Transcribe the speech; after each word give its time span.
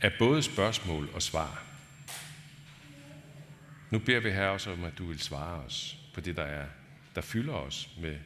af 0.00 0.12
både 0.18 0.42
spørgsmål 0.42 1.08
og 1.12 1.22
svar. 1.22 1.62
Nu 3.90 3.98
beder 3.98 4.20
vi 4.20 4.30
her 4.30 4.46
også 4.46 4.72
om, 4.72 4.84
at 4.84 4.98
du 4.98 5.06
vil 5.06 5.20
svare 5.20 5.64
os 5.64 5.98
på 6.14 6.20
det, 6.20 6.36
der 6.36 6.42
er, 6.42 6.66
der 7.14 7.20
fylder 7.20 7.52
os 7.52 7.88
med 8.00 8.18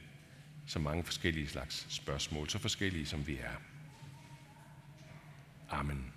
så 0.66 0.78
mange 0.78 1.04
forskellige 1.04 1.48
slags 1.48 1.86
spørgsmål, 1.88 2.50
så 2.50 2.58
forskellige 2.58 3.06
som 3.06 3.26
vi 3.26 3.36
er. 3.36 3.60
Amen. 5.70 6.12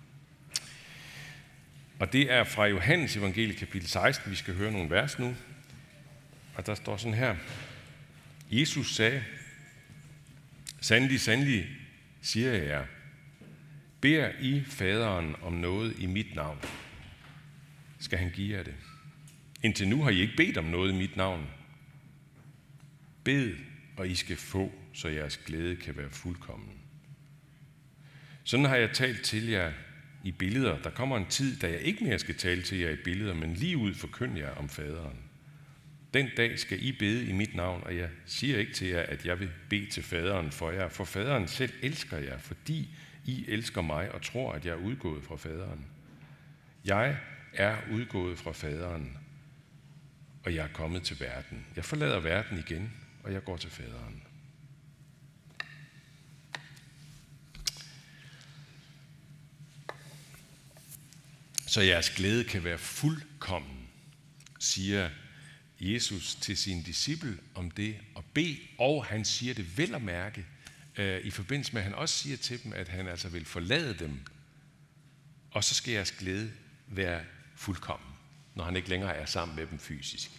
Og 2.00 2.12
det 2.12 2.32
er 2.32 2.44
fra 2.44 2.66
Johannes 2.66 3.16
evangelie 3.16 3.54
kapitel 3.56 3.88
16, 3.88 4.30
vi 4.30 4.36
skal 4.36 4.54
høre 4.54 4.72
nogle 4.72 4.90
vers 4.90 5.18
nu. 5.18 5.36
Og 6.54 6.66
der 6.66 6.74
står 6.74 6.96
sådan 6.96 7.14
her. 7.14 7.36
Jesus 8.50 8.94
sagde, 8.94 9.24
Sandelig, 10.80 11.20
sandelig, 11.20 11.66
siger 12.22 12.52
jeg 12.52 12.66
jer, 12.66 12.84
beder 14.00 14.32
I 14.40 14.62
faderen 14.66 15.36
om 15.42 15.52
noget 15.52 15.98
i 15.98 16.06
mit 16.06 16.34
navn, 16.34 16.58
skal 17.98 18.18
han 18.18 18.30
give 18.30 18.56
jer 18.56 18.62
det. 18.62 18.74
Indtil 19.62 19.88
nu 19.88 20.02
har 20.02 20.10
I 20.10 20.20
ikke 20.20 20.36
bedt 20.36 20.56
om 20.56 20.64
noget 20.64 20.92
i 20.92 20.96
mit 20.96 21.16
navn. 21.16 21.46
Bed, 23.24 23.56
og 23.96 24.08
I 24.08 24.14
skal 24.14 24.36
få, 24.36 24.72
så 24.94 25.08
jeres 25.08 25.36
glæde 25.36 25.76
kan 25.76 25.96
være 25.96 26.10
fuldkommen. 26.10 26.74
Sådan 28.44 28.66
har 28.66 28.76
jeg 28.76 28.90
talt 28.92 29.22
til 29.22 29.48
jer 29.48 29.72
i 30.24 30.32
billeder. 30.32 30.82
Der 30.82 30.90
kommer 30.90 31.16
en 31.16 31.26
tid, 31.26 31.58
da 31.58 31.70
jeg 31.70 31.80
ikke 31.80 32.04
mere 32.04 32.18
skal 32.18 32.34
tale 32.34 32.62
til 32.62 32.78
jer 32.78 32.90
i 32.90 32.96
billeder, 33.04 33.34
men 33.34 33.54
lige 33.54 33.76
ud 33.76 33.94
forkynd 33.94 34.38
jer 34.38 34.50
om 34.50 34.68
faderen. 34.68 35.18
Den 36.14 36.28
dag 36.36 36.58
skal 36.58 36.82
I 36.82 36.92
bede 36.92 37.28
i 37.28 37.32
mit 37.32 37.54
navn, 37.54 37.82
og 37.84 37.96
jeg 37.96 38.08
siger 38.26 38.58
ikke 38.58 38.72
til 38.72 38.88
jer, 38.88 39.02
at 39.02 39.26
jeg 39.26 39.40
vil 39.40 39.50
bede 39.68 39.86
til 39.86 40.02
faderen 40.02 40.50
for 40.50 40.70
jer, 40.70 40.88
for 40.88 41.04
faderen 41.04 41.48
selv 41.48 41.72
elsker 41.82 42.18
jer, 42.18 42.38
fordi 42.38 42.88
i 43.28 43.44
elsker 43.48 43.82
mig 43.82 44.12
og 44.12 44.22
tror, 44.22 44.52
at 44.52 44.66
jeg 44.66 44.72
er 44.72 44.84
udgået 44.84 45.24
fra 45.24 45.36
faderen. 45.36 45.86
Jeg 46.84 47.18
er 47.52 47.76
udgået 47.92 48.38
fra 48.38 48.52
faderen, 48.52 49.18
og 50.44 50.54
jeg 50.54 50.64
er 50.64 50.72
kommet 50.72 51.02
til 51.02 51.20
verden. 51.20 51.66
Jeg 51.76 51.84
forlader 51.84 52.20
verden 52.20 52.58
igen, 52.58 52.92
og 53.22 53.32
jeg 53.32 53.44
går 53.44 53.56
til 53.56 53.70
faderen. 53.70 54.22
Så 61.66 61.80
jeres 61.80 62.10
glæde 62.10 62.44
kan 62.44 62.64
være 62.64 62.78
fuldkommen, 62.78 63.88
siger 64.58 65.10
Jesus 65.80 66.34
til 66.34 66.56
sin 66.56 66.82
disciple 66.82 67.38
om 67.54 67.70
det 67.70 67.96
at 68.16 68.24
bede, 68.34 68.58
og 68.78 69.04
han 69.04 69.24
siger 69.24 69.54
det 69.54 69.78
vel 69.78 69.94
at 69.94 70.02
mærke, 70.02 70.46
øh, 70.98 71.20
i 71.24 71.30
forbindelse 71.30 71.72
med, 71.72 71.80
at 71.80 71.84
han 71.84 71.94
også 71.94 72.14
siger 72.14 72.36
til 72.36 72.64
dem, 72.64 72.72
at 72.72 72.88
han 72.88 73.08
altså 73.08 73.28
vil 73.28 73.44
forlade 73.44 73.94
dem, 73.94 74.20
og 75.50 75.64
så 75.64 75.74
skal 75.74 75.92
jeres 75.92 76.12
glæde 76.12 76.50
være 76.86 77.20
fuldkommen, 77.56 78.08
når 78.54 78.64
han 78.64 78.76
ikke 78.76 78.88
længere 78.88 79.16
er 79.16 79.26
sammen 79.26 79.56
med 79.56 79.66
dem 79.66 79.78
fysisk. 79.78 80.30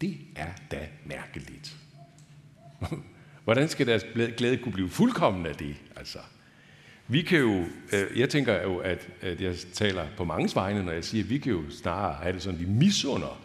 Det 0.00 0.18
er 0.36 0.52
da 0.70 0.88
mærkeligt. 1.04 1.76
Hvordan 3.44 3.68
skal 3.68 3.86
deres 3.86 4.04
glæde 4.36 4.56
kunne 4.56 4.72
blive 4.72 4.90
fuldkommen 4.90 5.46
af 5.46 5.54
det? 5.54 5.76
Altså, 5.96 6.18
vi 7.08 7.22
kan 7.22 7.38
jo, 7.38 7.66
øh, 7.92 8.18
jeg 8.18 8.30
tænker 8.30 8.62
jo, 8.62 8.78
at, 8.78 9.08
at 9.20 9.40
jeg 9.40 9.56
taler 9.72 10.06
på 10.16 10.24
mange 10.24 10.50
vegne, 10.54 10.82
når 10.82 10.92
jeg 10.92 11.04
siger, 11.04 11.24
at 11.24 11.30
vi 11.30 11.38
kan 11.38 11.52
jo 11.52 11.70
snarere 11.70 12.14
have 12.22 12.32
det 12.32 12.42
sådan, 12.42 12.60
at 12.60 12.66
vi 12.66 12.72
misunder 12.72 13.42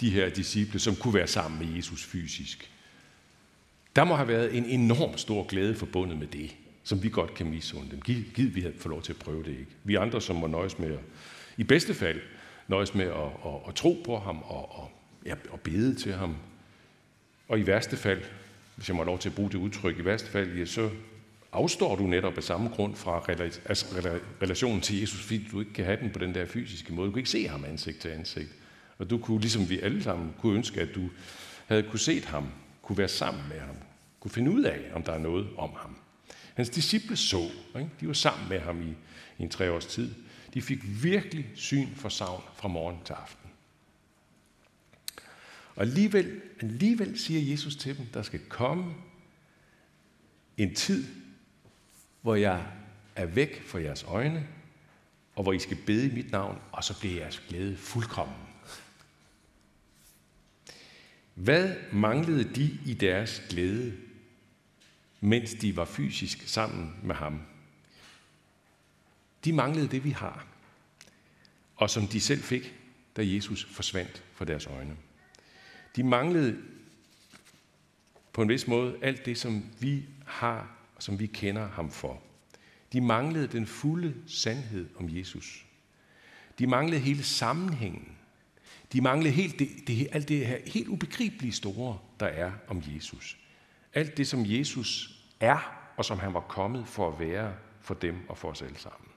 de 0.00 0.10
her 0.10 0.28
disciple, 0.28 0.80
som 0.80 0.96
kunne 0.96 1.14
være 1.14 1.26
sammen 1.26 1.66
med 1.66 1.76
Jesus 1.76 2.04
fysisk. 2.04 2.70
Der 3.96 4.04
må 4.04 4.14
have 4.14 4.28
været 4.28 4.56
en 4.56 4.64
enorm 4.64 5.18
stor 5.18 5.46
glæde 5.46 5.74
forbundet 5.74 6.18
med 6.18 6.26
det, 6.26 6.56
som 6.84 7.02
vi 7.02 7.08
godt 7.08 7.34
kan 7.34 7.50
misunde 7.50 7.90
dem. 7.90 8.00
Giv, 8.00 8.16
giv 8.34 8.54
vi 8.54 8.60
havde 8.60 8.74
fået 8.78 8.90
lov 8.90 9.02
til 9.02 9.12
at 9.12 9.18
prøve 9.18 9.42
det, 9.42 9.50
ikke? 9.50 9.66
Vi 9.84 9.94
andre, 9.94 10.20
som 10.20 10.36
må 10.36 10.46
nøjes 10.46 10.78
med 10.78 10.92
at, 10.92 10.98
i 11.56 11.64
bedste 11.64 11.94
fald, 11.94 12.20
nøjes 12.68 12.94
med 12.94 13.04
at, 13.04 13.12
at, 13.46 13.68
at 13.68 13.74
tro 13.74 14.02
på 14.04 14.18
ham 14.18 14.42
og, 14.42 14.78
og, 14.78 14.90
ja, 15.26 15.34
og 15.50 15.60
bede 15.60 15.94
til 15.94 16.12
ham. 16.12 16.36
Og 17.48 17.58
i 17.58 17.66
værste 17.66 17.96
fald, 17.96 18.22
hvis 18.76 18.88
jeg 18.88 18.96
må 18.96 19.04
lov 19.04 19.18
til 19.18 19.28
at 19.28 19.34
bruge 19.34 19.50
det 19.50 19.58
udtryk, 19.58 19.98
i 19.98 20.04
værste 20.04 20.30
fald, 20.30 20.58
ja, 20.58 20.64
så 20.64 20.90
afstår 21.52 21.96
du 21.96 22.02
netop 22.02 22.36
af 22.36 22.42
samme 22.42 22.68
grund 22.68 22.94
fra 22.94 23.24
altså 23.28 23.86
relationen 24.42 24.80
til 24.80 25.00
Jesus, 25.00 25.20
fordi 25.20 25.48
du 25.52 25.60
ikke 25.60 25.72
kan 25.72 25.84
have 25.84 25.98
den 26.00 26.10
på 26.10 26.18
den 26.18 26.34
der 26.34 26.46
fysiske 26.46 26.94
måde. 26.94 27.06
Du 27.06 27.12
kan 27.12 27.18
ikke 27.18 27.30
se 27.30 27.48
ham 27.48 27.64
ansigt 27.64 27.98
til 27.98 28.08
ansigt. 28.08 28.50
Og 28.98 29.10
du 29.10 29.18
kunne, 29.18 29.40
ligesom 29.40 29.70
vi 29.70 29.80
alle 29.80 30.02
sammen, 30.02 30.34
kunne 30.40 30.56
ønske, 30.56 30.80
at 30.80 30.88
du 30.94 31.10
havde 31.66 31.82
kunne 31.82 32.00
set 32.00 32.24
ham, 32.24 32.48
kunne 32.84 32.98
være 32.98 33.08
sammen 33.08 33.48
med 33.48 33.60
ham, 33.60 33.76
kunne 34.20 34.30
finde 34.30 34.50
ud 34.50 34.62
af, 34.62 34.90
om 34.94 35.02
der 35.02 35.12
er 35.12 35.18
noget 35.18 35.48
om 35.56 35.70
ham. 35.76 35.96
Hans 36.54 36.68
disciple 36.68 37.16
så, 37.16 37.50
ikke? 37.78 37.90
de 38.00 38.06
var 38.06 38.12
sammen 38.12 38.48
med 38.48 38.60
ham 38.60 38.82
i, 38.82 38.94
i 39.38 39.42
en 39.42 39.50
tre 39.50 39.70
års 39.70 39.86
tid. 39.86 40.14
De 40.54 40.62
fik 40.62 40.78
virkelig 41.02 41.46
syn 41.54 41.94
for 41.94 42.08
savn 42.08 42.42
fra 42.54 42.68
morgen 42.68 42.98
til 43.04 43.12
aften. 43.12 43.50
Og 45.76 45.82
alligevel, 45.82 46.40
alligevel 46.60 47.18
siger 47.18 47.50
Jesus 47.50 47.76
til 47.76 47.98
dem, 47.98 48.06
der 48.06 48.22
skal 48.22 48.40
komme 48.48 48.94
en 50.56 50.74
tid, 50.74 51.06
hvor 52.22 52.34
jeg 52.34 52.66
er 53.16 53.26
væk 53.26 53.62
fra 53.62 53.80
jeres 53.80 54.02
øjne, 54.02 54.46
og 55.34 55.42
hvor 55.42 55.52
I 55.52 55.58
skal 55.58 55.76
bede 55.86 56.06
i 56.06 56.14
mit 56.14 56.30
navn, 56.30 56.58
og 56.72 56.84
så 56.84 57.00
bliver 57.00 57.16
jeres 57.16 57.42
glæde 57.48 57.76
fuldkommen. 57.76 58.43
Hvad 61.34 61.74
manglede 61.92 62.54
de 62.54 62.78
i 62.86 62.94
deres 62.94 63.42
glæde, 63.50 63.96
mens 65.20 65.54
de 65.54 65.76
var 65.76 65.84
fysisk 65.84 66.48
sammen 66.48 66.96
med 67.02 67.14
ham? 67.14 67.40
De 69.44 69.52
manglede 69.52 69.88
det, 69.88 70.04
vi 70.04 70.10
har, 70.10 70.46
og 71.76 71.90
som 71.90 72.06
de 72.06 72.20
selv 72.20 72.42
fik, 72.42 72.74
da 73.16 73.22
Jesus 73.26 73.64
forsvandt 73.64 74.24
fra 74.34 74.44
deres 74.44 74.66
øjne. 74.66 74.96
De 75.96 76.04
manglede 76.04 76.62
på 78.32 78.42
en 78.42 78.48
vis 78.48 78.66
måde 78.66 78.96
alt 79.02 79.26
det, 79.26 79.38
som 79.38 79.64
vi 79.80 80.04
har, 80.26 80.76
og 80.96 81.02
som 81.02 81.18
vi 81.18 81.26
kender 81.26 81.68
ham 81.68 81.90
for. 81.90 82.22
De 82.92 83.00
manglede 83.00 83.46
den 83.46 83.66
fulde 83.66 84.14
sandhed 84.26 84.88
om 84.96 85.16
Jesus. 85.16 85.66
De 86.58 86.66
manglede 86.66 87.00
hele 87.00 87.22
sammenhængen 87.22 88.13
de 88.94 89.00
manglede 89.00 89.34
helt 89.34 89.58
det, 89.58 89.68
det, 89.86 90.08
alt 90.12 90.28
det 90.28 90.46
her 90.46 90.58
helt 90.66 90.88
ubegribelige 90.88 91.52
store, 91.52 91.98
der 92.20 92.26
er 92.26 92.52
om 92.68 92.82
Jesus. 92.86 93.38
Alt 93.94 94.16
det, 94.16 94.26
som 94.26 94.42
Jesus 94.44 95.20
er, 95.40 95.72
og 95.96 96.04
som 96.04 96.18
han 96.18 96.34
var 96.34 96.40
kommet 96.40 96.88
for 96.88 97.08
at 97.08 97.20
være 97.20 97.52
for 97.80 97.94
dem 97.94 98.16
og 98.28 98.38
for 98.38 98.48
os 98.48 98.62
alle 98.62 98.78
sammen. 98.78 99.08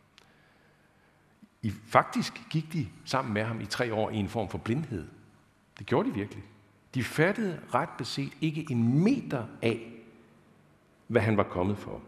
I, 1.62 1.72
faktisk 1.88 2.34
gik 2.50 2.74
de 2.74 2.88
sammen 3.06 3.34
med 3.34 3.44
ham 3.44 3.62
i 3.62 3.66
tre 3.66 3.94
år 3.94 4.10
i 4.10 4.16
en 4.16 4.30
form 4.30 4.50
for 4.50 4.58
blindhed. 4.58 5.08
Det 5.80 5.86
gjorde 5.86 6.09
de 6.09 6.14
virkelig. 6.14 6.44
De 6.94 7.04
fattede 7.04 7.59
ret 7.74 7.90
beset 7.98 8.32
ikke 8.42 8.68
en 8.72 9.04
meter 9.04 9.46
af, 9.62 9.92
hvad 11.08 11.22
han 11.22 11.38
var 11.38 11.44
kommet 11.44 11.78
for. 11.78 12.02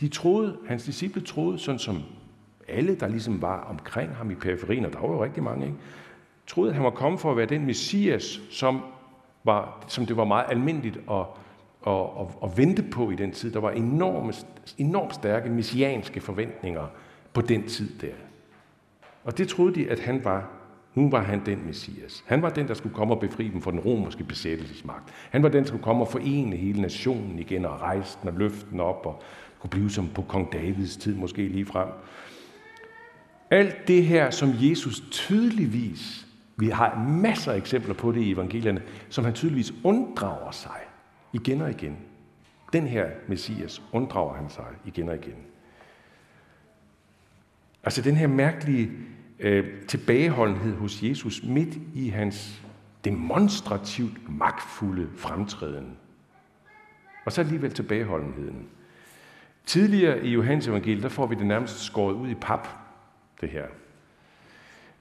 De 0.00 0.08
troede, 0.08 0.58
hans 0.68 0.84
disciple 0.84 1.22
troede, 1.22 1.58
sådan 1.58 1.78
som 1.78 2.02
alle, 2.68 2.94
der 2.94 3.08
ligesom 3.08 3.42
var 3.42 3.60
omkring 3.60 4.16
ham 4.16 4.30
i 4.30 4.34
periferien, 4.34 4.84
og 4.84 4.92
der 4.92 4.98
var 4.98 5.08
jo 5.08 5.24
rigtig 5.24 5.42
mange, 5.42 5.66
ikke? 5.66 5.78
Troede, 6.48 6.70
at 6.70 6.74
han 6.74 6.84
var 6.84 6.90
kommet 6.90 7.20
for 7.20 7.30
at 7.30 7.36
være 7.36 7.46
den 7.46 7.66
messias, 7.66 8.40
som, 8.50 8.80
var, 9.44 9.84
som 9.88 10.06
det 10.06 10.16
var 10.16 10.24
meget 10.24 10.46
almindeligt 10.48 10.98
at, 11.10 11.26
at, 11.86 12.02
at, 12.20 12.26
at 12.42 12.56
vente 12.56 12.82
på 12.82 13.10
i 13.10 13.14
den 13.14 13.32
tid. 13.32 13.52
Der 13.52 13.60
var 13.60 13.70
enorme, 13.70 14.32
enormt 14.78 15.14
stærke 15.14 15.50
messianske 15.50 16.20
forventninger 16.20 16.86
på 17.32 17.40
den 17.40 17.68
tid 17.68 17.98
der. 18.00 18.14
Og 19.24 19.38
det 19.38 19.48
troede 19.48 19.74
de, 19.74 19.90
at 19.90 20.00
han 20.00 20.24
var. 20.24 20.50
Nu 20.94 21.10
var 21.10 21.22
han 21.22 21.46
den 21.46 21.66
messias. 21.66 22.24
Han 22.26 22.42
var 22.42 22.50
den, 22.50 22.68
der 22.68 22.74
skulle 22.74 22.94
komme 22.94 23.14
og 23.14 23.20
befri 23.20 23.48
dem 23.48 23.62
fra 23.62 23.70
den 23.70 23.80
romerske 23.80 24.24
besættelsesmagt. 24.24 25.14
Han 25.30 25.42
var 25.42 25.48
den, 25.48 25.62
der 25.62 25.68
skulle 25.68 25.82
komme 25.82 26.04
og 26.04 26.08
forene 26.08 26.56
hele 26.56 26.80
nationen 26.80 27.38
igen 27.38 27.64
og 27.64 27.80
rejse 27.80 28.18
den 28.22 28.28
og 28.28 28.34
løfte 28.34 28.66
den 28.70 28.80
op 28.80 29.06
og 29.06 29.22
kunne 29.60 29.70
blive 29.70 29.90
som 29.90 30.08
på 30.08 30.22
kong 30.22 30.52
Davids 30.52 30.96
tid 30.96 31.14
måske 31.14 31.48
lige 31.48 31.66
frem. 31.66 31.88
Alt 33.50 33.88
det 33.88 34.04
her, 34.04 34.30
som 34.30 34.54
Jesus 34.60 35.02
tydeligvis 35.10 36.27
vi 36.58 36.68
har 36.68 37.04
masser 37.08 37.52
af 37.52 37.56
eksempler 37.56 37.94
på 37.94 38.12
det 38.12 38.20
i 38.20 38.32
evangelierne, 38.32 38.82
som 39.08 39.24
han 39.24 39.34
tydeligvis 39.34 39.72
unddrager 39.84 40.50
sig 40.50 40.80
igen 41.32 41.60
og 41.60 41.70
igen. 41.70 41.96
Den 42.72 42.86
her 42.86 43.10
Messias 43.28 43.82
unddrager 43.92 44.34
han 44.34 44.50
sig 44.50 44.66
igen 44.84 45.08
og 45.08 45.14
igen. 45.14 45.36
Altså 47.84 48.02
den 48.02 48.16
her 48.16 48.26
mærkelige 48.26 48.90
øh, 49.38 49.86
tilbageholdenhed 49.86 50.76
hos 50.76 51.02
Jesus 51.02 51.42
midt 51.42 51.78
i 51.94 52.08
hans 52.08 52.62
demonstrativt 53.04 54.38
magtfulde 54.38 55.08
fremtræden. 55.16 55.96
Og 57.24 57.32
så 57.32 57.40
alligevel 57.40 57.72
tilbageholdenheden. 57.72 58.68
Tidligere 59.66 60.24
i 60.24 60.30
Johannes 60.30 60.68
evangeliet, 60.68 61.02
der 61.02 61.08
får 61.08 61.26
vi 61.26 61.34
det 61.34 61.46
nærmest 61.46 61.78
skåret 61.84 62.14
ud 62.14 62.28
i 62.28 62.34
pap, 62.34 62.68
det 63.40 63.48
her. 63.48 63.66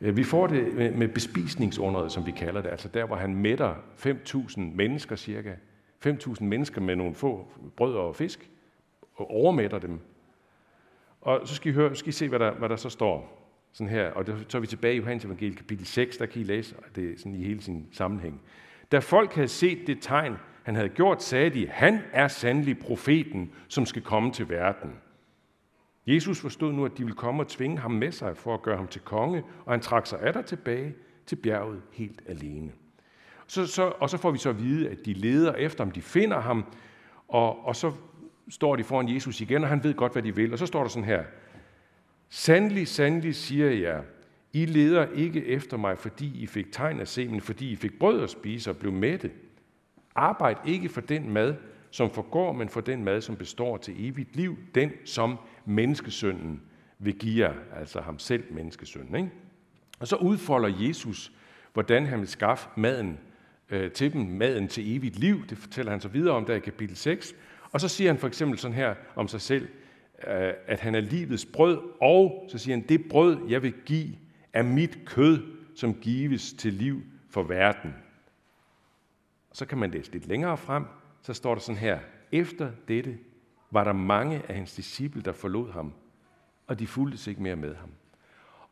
Øh, 0.01 0.17
vi 0.17 0.23
får 0.23 0.47
det 0.47 0.95
med 0.95 1.07
bespisningsunderet, 1.07 2.11
som 2.11 2.25
vi 2.25 2.31
kalder 2.31 2.61
det, 2.61 2.69
altså 2.69 2.87
der, 2.87 3.05
hvor 3.05 3.15
han 3.15 3.35
mætter 3.35 3.75
5.000 3.97 4.59
mennesker 4.59 5.15
cirka, 5.15 5.53
5.000 6.05 6.43
mennesker 6.43 6.81
med 6.81 6.95
nogle 6.95 7.15
få 7.15 7.47
brød 7.75 7.95
og 7.95 8.15
fisk, 8.15 8.49
og 9.15 9.31
overmætter 9.31 9.79
dem. 9.79 9.99
Og 11.21 11.47
så 11.47 11.55
skal 11.55 11.71
I, 11.71 11.73
høre, 11.73 11.95
skal 11.95 12.09
I 12.09 12.11
se, 12.11 12.29
hvad 12.29 12.39
der, 12.39 12.51
hvad 12.51 12.69
der 12.69 12.75
så 12.75 12.89
står. 12.89 13.33
sådan 13.71 13.91
her, 13.91 14.11
og 14.11 14.25
så 14.47 14.57
er 14.57 14.61
vi 14.61 14.67
tilbage 14.67 14.93
i 14.93 14.97
Johannes 14.97 15.25
evangeliet 15.25 15.57
kapitel 15.57 15.85
6, 15.85 16.17
der 16.17 16.25
kan 16.25 16.41
I 16.41 16.43
læse 16.43 16.75
det 16.95 17.19
sådan 17.19 17.35
i 17.35 17.43
hele 17.43 17.61
sin 17.61 17.87
sammenhæng. 17.91 18.41
Da 18.91 18.99
folk 18.99 19.33
havde 19.33 19.47
set 19.47 19.87
det 19.87 19.97
tegn, 20.01 20.35
han 20.63 20.75
havde 20.75 20.89
gjort, 20.89 21.23
sagde 21.23 21.49
de, 21.49 21.67
han 21.67 21.99
er 22.13 22.27
sandelig 22.27 22.79
profeten, 22.79 23.51
som 23.67 23.85
skal 23.85 24.01
komme 24.01 24.31
til 24.31 24.49
verden. 24.49 24.91
Jesus 26.07 26.39
forstod 26.39 26.73
nu, 26.73 26.85
at 26.85 26.97
de 26.97 27.03
ville 27.03 27.15
komme 27.15 27.43
og 27.43 27.47
tvinge 27.47 27.77
ham 27.77 27.91
med 27.91 28.11
sig 28.11 28.37
for 28.37 28.53
at 28.53 28.61
gøre 28.61 28.77
ham 28.77 28.87
til 28.87 29.01
konge, 29.01 29.43
og 29.65 29.73
han 29.73 29.81
trak 29.81 30.07
sig 30.07 30.19
der 30.33 30.41
tilbage 30.41 30.95
til 31.25 31.35
bjerget 31.35 31.81
helt 31.91 32.21
alene. 32.27 32.71
Så, 33.47 33.67
så, 33.67 33.93
og 33.99 34.09
så 34.09 34.17
får 34.17 34.31
vi 34.31 34.37
så 34.37 34.49
at 34.49 34.63
vide, 34.63 34.89
at 34.89 34.97
de 35.05 35.13
leder 35.13 35.53
efter 35.53 35.83
ham, 35.83 35.91
de 35.91 36.01
finder 36.01 36.39
ham, 36.39 36.65
og, 37.27 37.65
og 37.65 37.75
så 37.75 37.91
står 38.49 38.75
de 38.75 38.83
foran 38.83 39.13
Jesus 39.13 39.41
igen, 39.41 39.63
og 39.63 39.69
han 39.69 39.83
ved 39.83 39.93
godt, 39.93 40.13
hvad 40.13 40.23
de 40.23 40.35
vil. 40.35 40.53
Og 40.53 40.59
så 40.59 40.65
står 40.65 40.81
der 40.81 40.89
sådan 40.89 41.05
her, 41.05 41.23
Sandelig, 42.29 42.87
sandelig 42.87 43.35
siger 43.35 43.71
jeg, 43.71 44.03
I 44.53 44.65
leder 44.65 45.07
ikke 45.15 45.45
efter 45.45 45.77
mig, 45.77 45.97
fordi 45.97 46.41
I 46.41 46.45
fik 46.45 46.71
tegn 46.71 46.99
at 46.99 47.07
se, 47.07 47.27
men 47.27 47.41
fordi 47.41 47.71
I 47.71 47.75
fik 47.75 47.99
brød 47.99 48.23
at 48.23 48.29
spise 48.29 48.69
og 48.69 48.77
blev 48.77 48.91
mætte. 48.91 49.31
Arbejd 50.15 50.55
ikke 50.65 50.89
for 50.89 51.01
den 51.01 51.29
mad, 51.29 51.55
som 51.91 52.09
forgår, 52.09 52.53
men 52.53 52.69
for 52.69 52.81
den 52.81 53.03
mad, 53.03 53.21
som 53.21 53.35
består 53.35 53.77
til 53.77 54.07
evigt 54.07 54.35
liv, 54.35 54.57
den 54.75 54.91
som 55.05 55.37
menneskesønnen 55.67 56.61
vil 56.99 57.17
give 57.17 57.47
jer, 57.47 57.53
altså 57.75 58.01
ham 58.01 58.19
selv 58.19 58.43
menneskesønnen. 58.53 59.15
Ikke? 59.15 59.31
Og 59.99 60.07
så 60.07 60.15
udfolder 60.15 60.87
Jesus, 60.87 61.31
hvordan 61.73 62.05
han 62.05 62.19
vil 62.19 62.27
skaffe 62.27 62.69
maden 62.75 63.19
øh, 63.69 63.91
til 63.91 64.13
dem, 64.13 64.21
maden 64.21 64.67
til 64.67 64.95
evigt 64.95 65.19
liv. 65.19 65.47
Det 65.47 65.57
fortæller 65.57 65.91
han 65.91 66.01
så 66.01 66.07
videre 66.07 66.35
om 66.35 66.45
der 66.45 66.55
i 66.55 66.59
kapitel 66.59 66.95
6. 66.95 67.35
Og 67.71 67.81
så 67.81 67.87
siger 67.87 68.11
han 68.11 68.19
for 68.19 68.27
eksempel 68.27 68.59
sådan 68.59 68.75
her 68.75 68.95
om 69.15 69.27
sig 69.27 69.41
selv, 69.41 69.67
øh, 70.27 70.53
at 70.67 70.79
han 70.79 70.95
er 70.95 70.99
livets 70.99 71.45
brød, 71.45 71.79
og 72.01 72.45
så 72.49 72.57
siger 72.57 72.77
han, 72.77 72.85
det 72.89 73.09
brød, 73.09 73.37
jeg 73.49 73.63
vil 73.63 73.73
give, 73.85 74.15
er 74.53 74.63
mit 74.63 74.99
kød, 75.05 75.43
som 75.75 75.93
gives 75.93 76.53
til 76.53 76.73
liv 76.73 77.01
for 77.29 77.43
verden. 77.43 77.93
Og 79.49 79.55
så 79.55 79.65
kan 79.65 79.77
man 79.77 79.91
læse 79.91 80.11
lidt 80.11 80.27
længere 80.27 80.57
frem, 80.57 80.85
så 81.21 81.33
står 81.33 81.55
der 81.55 81.61
sådan 81.61 81.79
her, 81.79 81.99
efter 82.31 82.71
dette 82.87 83.17
var 83.71 83.83
der 83.83 83.93
mange 83.93 84.41
af 84.47 84.55
hans 84.55 84.73
disciple, 84.73 85.21
der 85.21 85.31
forlod 85.31 85.71
ham, 85.71 85.93
og 86.67 86.79
de 86.79 86.87
fulgtes 86.87 87.27
ikke 87.27 87.41
mere 87.41 87.55
med 87.55 87.75
ham. 87.75 87.89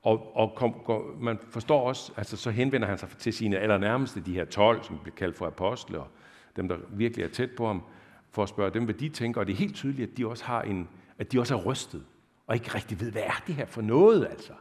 Og, 0.03 0.35
og 0.35 0.53
kom, 0.55 0.73
kom, 0.85 1.01
man 1.19 1.39
forstår 1.49 1.87
også, 1.87 2.13
altså 2.17 2.37
så 2.37 2.51
henvender 2.51 2.87
han 2.87 2.97
sig 2.97 3.09
til 3.09 3.33
sine 3.33 3.57
allernærmeste, 3.57 4.21
de 4.21 4.33
her 4.33 4.45
12, 4.45 4.83
som 4.83 4.99
bliver 4.99 5.15
kaldt 5.15 5.35
for 5.35 5.47
apostle, 5.47 5.99
og 5.99 6.07
dem, 6.55 6.67
der 6.67 6.77
virkelig 6.89 7.23
er 7.23 7.29
tæt 7.29 7.51
på 7.51 7.67
ham, 7.67 7.83
for 8.31 8.43
at 8.43 8.49
spørge 8.49 8.73
dem, 8.73 8.83
hvad 8.83 8.93
de 8.93 9.09
tænker. 9.09 9.41
Og 9.41 9.47
det 9.47 9.53
er 9.53 9.57
helt 9.57 9.75
tydeligt, 9.75 10.11
at 10.11 10.17
de 10.17 10.27
også 10.27 10.45
har 10.45 10.61
en, 10.61 10.89
at 11.19 11.31
de 11.31 11.39
også 11.39 11.55
er 11.55 11.61
rystet, 11.61 12.05
og 12.47 12.55
ikke 12.55 12.75
rigtig 12.75 12.99
ved, 12.99 13.11
hvad 13.11 13.21
er 13.21 13.43
det 13.47 13.55
her 13.55 13.65
for 13.65 13.81
noget, 13.81 14.25
altså. 14.25 14.53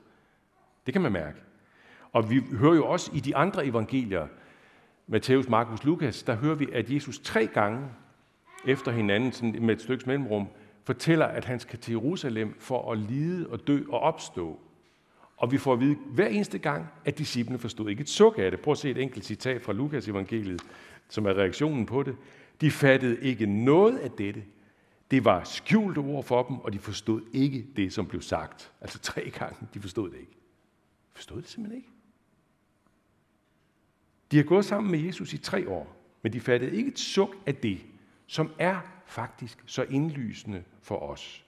Det 0.87 0.95
kan 0.95 1.03
man 1.03 1.13
mærke. 1.13 1.39
Og 2.13 2.31
vi 2.31 2.43
hører 2.59 2.75
jo 2.75 2.87
også 2.87 3.11
i 3.15 3.21
de 3.21 3.37
andre 3.37 3.67
evangelier, 3.67 4.27
Matthæus, 5.07 5.49
Markus, 5.49 5.85
Lukas, 5.85 6.23
der 6.23 6.35
hører 6.35 6.55
vi, 6.55 6.69
at 6.73 6.91
Jesus 6.91 7.19
tre 7.19 7.47
gange 7.47 7.89
efter 8.67 8.93
hinanden, 8.93 9.33
sådan 9.33 9.57
med 9.61 9.75
et 9.75 9.83
stykke 9.83 10.05
mellemrum, 10.07 10.49
fortæller, 10.85 11.27
at 11.27 11.45
han 11.45 11.61
skal 11.61 11.79
til 11.79 11.93
Jerusalem 11.93 12.55
for 12.59 12.93
at 12.93 12.99
lide 12.99 13.47
og 13.49 13.67
dø 13.67 13.83
og 13.89 14.01
opstå. 14.01 14.61
Og 15.37 15.53
vi 15.53 15.59
får 15.59 15.73
at 15.73 15.81
vide 15.81 15.97
hver 16.07 16.27
eneste 16.27 16.59
gang, 16.59 16.87
at 17.05 17.19
disciplene 17.19 17.59
forstod 17.59 17.91
ikke 17.91 18.01
et 18.01 18.09
suk 18.09 18.39
af 18.39 18.51
det. 18.51 18.61
Prøv 18.61 18.73
at 18.73 18.79
se 18.79 18.91
et 18.91 18.99
enkelt 18.99 19.25
citat 19.25 19.63
fra 19.63 19.73
Lukas 19.73 20.09
evangeliet, 20.09 20.63
som 21.09 21.27
er 21.27 21.35
reaktionen 21.35 21.87
på 21.87 22.03
det. 22.03 22.17
De 22.61 22.71
fattede 22.71 23.21
ikke 23.21 23.47
noget 23.47 23.99
af 23.99 24.11
dette. 24.11 24.45
Det 25.11 25.25
var 25.25 25.45
skjulte 25.45 25.99
ord 25.99 26.25
for 26.25 26.43
dem, 26.43 26.59
og 26.59 26.73
de 26.73 26.79
forstod 26.79 27.23
ikke 27.33 27.67
det, 27.77 27.93
som 27.93 28.07
blev 28.07 28.23
sagt. 28.23 28.73
Altså 28.81 28.99
tre 28.99 29.31
gange, 29.39 29.67
de 29.75 29.81
forstod 29.81 30.11
det 30.11 30.17
ikke. 30.17 30.33
De 30.33 31.15
forstod 31.15 31.43
det 31.43 31.49
simpelthen 31.49 31.77
ikke. 31.77 31.89
De 34.31 34.37
har 34.37 34.45
gået 34.45 34.65
sammen 34.65 34.91
med 34.91 34.99
Jesus 34.99 35.33
i 35.33 35.39
tre 35.39 35.69
år, 35.69 35.97
men 36.23 36.33
de 36.33 36.41
fattede 36.41 36.77
ikke 36.77 36.89
et 36.89 36.99
suk 36.99 37.37
af 37.47 37.55
det, 37.55 37.79
som 38.27 38.53
er 38.59 38.81
faktisk 39.07 39.63
så 39.67 39.83
indlysende 39.83 40.65
for 40.81 40.99
os, 40.99 41.45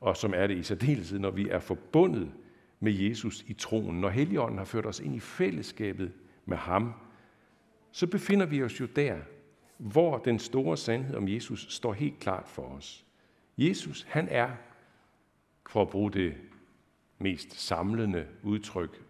og 0.00 0.16
som 0.16 0.34
er 0.34 0.46
det 0.46 0.56
i 0.56 0.62
særdeleshed, 0.62 1.18
når 1.18 1.30
vi 1.30 1.48
er 1.48 1.58
forbundet 1.58 2.32
med 2.80 2.92
Jesus 2.92 3.44
i 3.46 3.52
troen. 3.52 4.00
Når 4.00 4.08
Helligånden 4.08 4.58
har 4.58 4.64
ført 4.64 4.86
os 4.86 5.00
ind 5.00 5.14
i 5.14 5.20
fællesskabet 5.20 6.12
med 6.44 6.56
ham, 6.56 6.92
så 7.92 8.06
befinder 8.06 8.46
vi 8.46 8.62
os 8.62 8.80
jo 8.80 8.86
der, 8.86 9.18
hvor 9.78 10.18
den 10.18 10.38
store 10.38 10.76
sandhed 10.76 11.16
om 11.16 11.28
Jesus 11.28 11.66
står 11.68 11.92
helt 11.92 12.18
klart 12.18 12.48
for 12.48 12.62
os. 12.62 13.04
Jesus, 13.58 14.06
han 14.08 14.28
er, 14.30 14.50
for 15.70 15.82
at 15.82 15.88
bruge 15.88 16.12
det 16.12 16.34
mest 17.18 17.60
samlende 17.60 18.26
udtryk, 18.42 19.02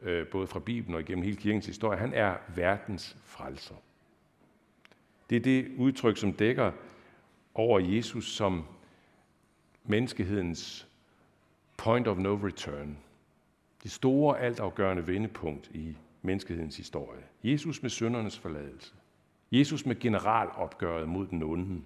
øh, 0.00 0.26
både 0.26 0.46
fra 0.46 0.60
Bibelen 0.60 0.94
og 0.94 1.00
igennem 1.00 1.24
hele 1.24 1.36
kirkens 1.36 1.66
historie, 1.66 1.98
han 1.98 2.14
er 2.14 2.36
verdens 2.54 3.16
frelser. 3.24 3.74
Det 5.30 5.36
er 5.36 5.40
det 5.40 5.72
udtryk, 5.78 6.16
som 6.16 6.32
dækker 6.32 6.72
over 7.54 7.78
Jesus 7.78 8.32
som 8.32 8.64
menneskehedens 9.84 10.88
point 11.76 12.08
of 12.08 12.18
no 12.18 12.34
return. 12.34 12.96
Det 13.82 13.90
store, 13.90 14.40
altafgørende 14.40 15.06
vendepunkt 15.06 15.70
i 15.74 15.96
menneskehedens 16.22 16.76
historie. 16.76 17.22
Jesus 17.44 17.82
med 17.82 17.90
søndernes 17.90 18.38
forladelse. 18.38 18.92
Jesus 19.52 19.86
med 19.86 20.00
generalopgøret 20.00 21.08
mod 21.08 21.26
den 21.26 21.42
onde. 21.42 21.82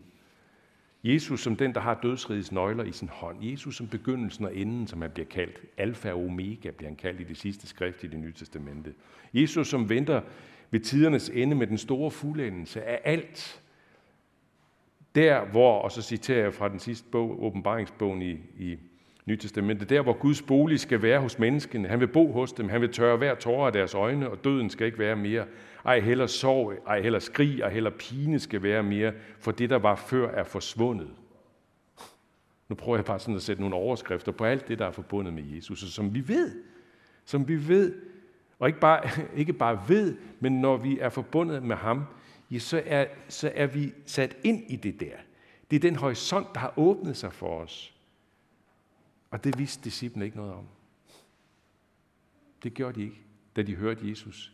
Jesus 1.05 1.41
som 1.41 1.57
den, 1.57 1.75
der 1.75 1.81
har 1.81 2.01
dødsrigets 2.03 2.53
nøgler 2.53 2.85
i 2.85 2.93
sin 2.93 3.09
hånd. 3.09 3.45
Jesus 3.45 3.77
som 3.77 3.89
begyndelsen 3.89 4.45
og 4.45 4.57
enden, 4.57 4.87
som 4.87 5.03
han 5.03 5.11
bliver 5.11 5.27
kaldt. 5.27 5.61
Alfa 5.77 6.13
og 6.13 6.25
omega 6.25 6.71
bliver 6.71 6.91
han 6.91 6.97
kaldt 6.97 7.21
i 7.21 7.25
det 7.25 7.37
sidste 7.37 7.67
skrift 7.67 8.05
i 8.05 8.07
det 8.07 8.19
nye 8.19 8.33
testamente. 8.33 8.95
Jesus 9.35 9.69
som 9.69 9.89
venter 9.89 10.23
ved 10.71 10.81
tidernes 10.81 11.29
ende 11.29 11.57
med 11.57 11.67
den 11.67 11.79
store 11.79 12.11
fuldendelse 12.11 12.83
af 12.83 13.01
alt. 13.05 13.63
Der 15.15 15.45
hvor, 15.45 15.79
og 15.79 15.93
så 15.93 16.03
citerer 16.03 16.43
jeg 16.43 16.55
fra 16.55 16.69
den 16.69 16.79
sidste 16.79 17.09
bog, 17.13 17.45
åbenbaringsbogen 17.45 18.23
i, 18.23 18.39
i 18.59 18.79
Nytestamentet, 19.27 19.91
der 19.91 20.03
hvor 20.03 20.13
Guds 20.13 20.43
bolig 20.43 20.81
skal 20.81 21.03
være 21.03 21.21
hos 21.21 21.39
menneskene, 21.39 21.89
han 21.89 22.01
vil 22.01 22.09
bo 22.09 22.33
hos 22.33 22.53
dem, 22.53 22.69
han 22.69 22.81
vil 22.81 22.93
tørre 22.93 23.17
hver 23.17 23.35
tårer 23.35 23.67
af 23.67 23.73
deres 23.73 23.95
øjne, 23.95 24.31
og 24.31 24.45
døden 24.45 24.71
skal 24.71 24.87
ikke 24.87 24.99
være 24.99 25.17
mere. 25.17 25.47
Ej 25.85 26.01
heller 26.01 26.27
sorg, 26.27 26.73
ej 26.87 27.01
heller 27.01 27.19
skrig, 27.19 27.61
ej 27.61 27.71
heller 27.71 27.91
pine 27.91 28.39
skal 28.39 28.63
være 28.63 28.83
mere, 28.83 29.13
for 29.39 29.53
det, 29.53 29.71
der 29.71 29.79
var 29.79 29.95
før, 29.95 30.31
er 30.31 30.45
forsvundet. 30.45 31.11
Nu 32.69 32.75
prøver 32.75 32.99
jeg 32.99 33.05
bare 33.05 33.19
sådan 33.19 33.35
at 33.35 33.43
sætte 33.43 33.63
nogle 33.63 33.77
overskrifter 33.77 34.33
på 34.33 34.45
alt 34.45 34.69
det, 34.69 34.79
der 34.79 34.87
er 34.87 34.91
forbundet 34.91 35.35
med 35.35 35.43
Jesus, 35.43 35.83
og 35.83 35.89
som 35.89 36.15
vi 36.15 36.29
ved, 36.29 36.63
som 37.25 37.49
vi 37.49 37.69
ved, 37.69 37.95
og 38.59 38.69
ikke 38.69 38.81
bare, 38.81 39.11
ikke 39.41 39.53
bare 39.53 39.89
ved, 39.89 40.17
men 40.41 40.61
når 40.61 40.77
vi 40.77 40.99
er 40.99 41.09
forbundet 41.09 41.63
med 41.63 41.77
ham, 41.77 42.05
ja, 42.51 42.59
så, 42.59 42.83
er, 42.87 43.07
så 43.29 43.53
er 43.55 43.67
vi 43.67 43.93
sat 44.07 44.37
ind 44.45 44.65
i 44.71 44.77
det 44.77 45.01
der. 45.01 45.17
Det 45.71 45.77
er 45.77 45.81
den 45.81 45.97
horisont, 45.97 46.55
der 46.55 46.61
har 46.61 46.75
åbnet 46.77 47.17
sig 47.17 47.33
for 47.33 47.61
os. 47.61 47.95
Og 49.31 49.45
det 49.45 49.59
vidste 49.59 49.85
disciplene 49.85 50.25
ikke 50.25 50.37
noget 50.37 50.53
om. 50.53 50.67
Det 52.63 52.75
gjorde 52.75 53.01
de 53.01 53.05
ikke, 53.05 53.21
da 53.57 53.63
de 53.63 53.75
hørte 53.75 54.09
Jesus 54.09 54.53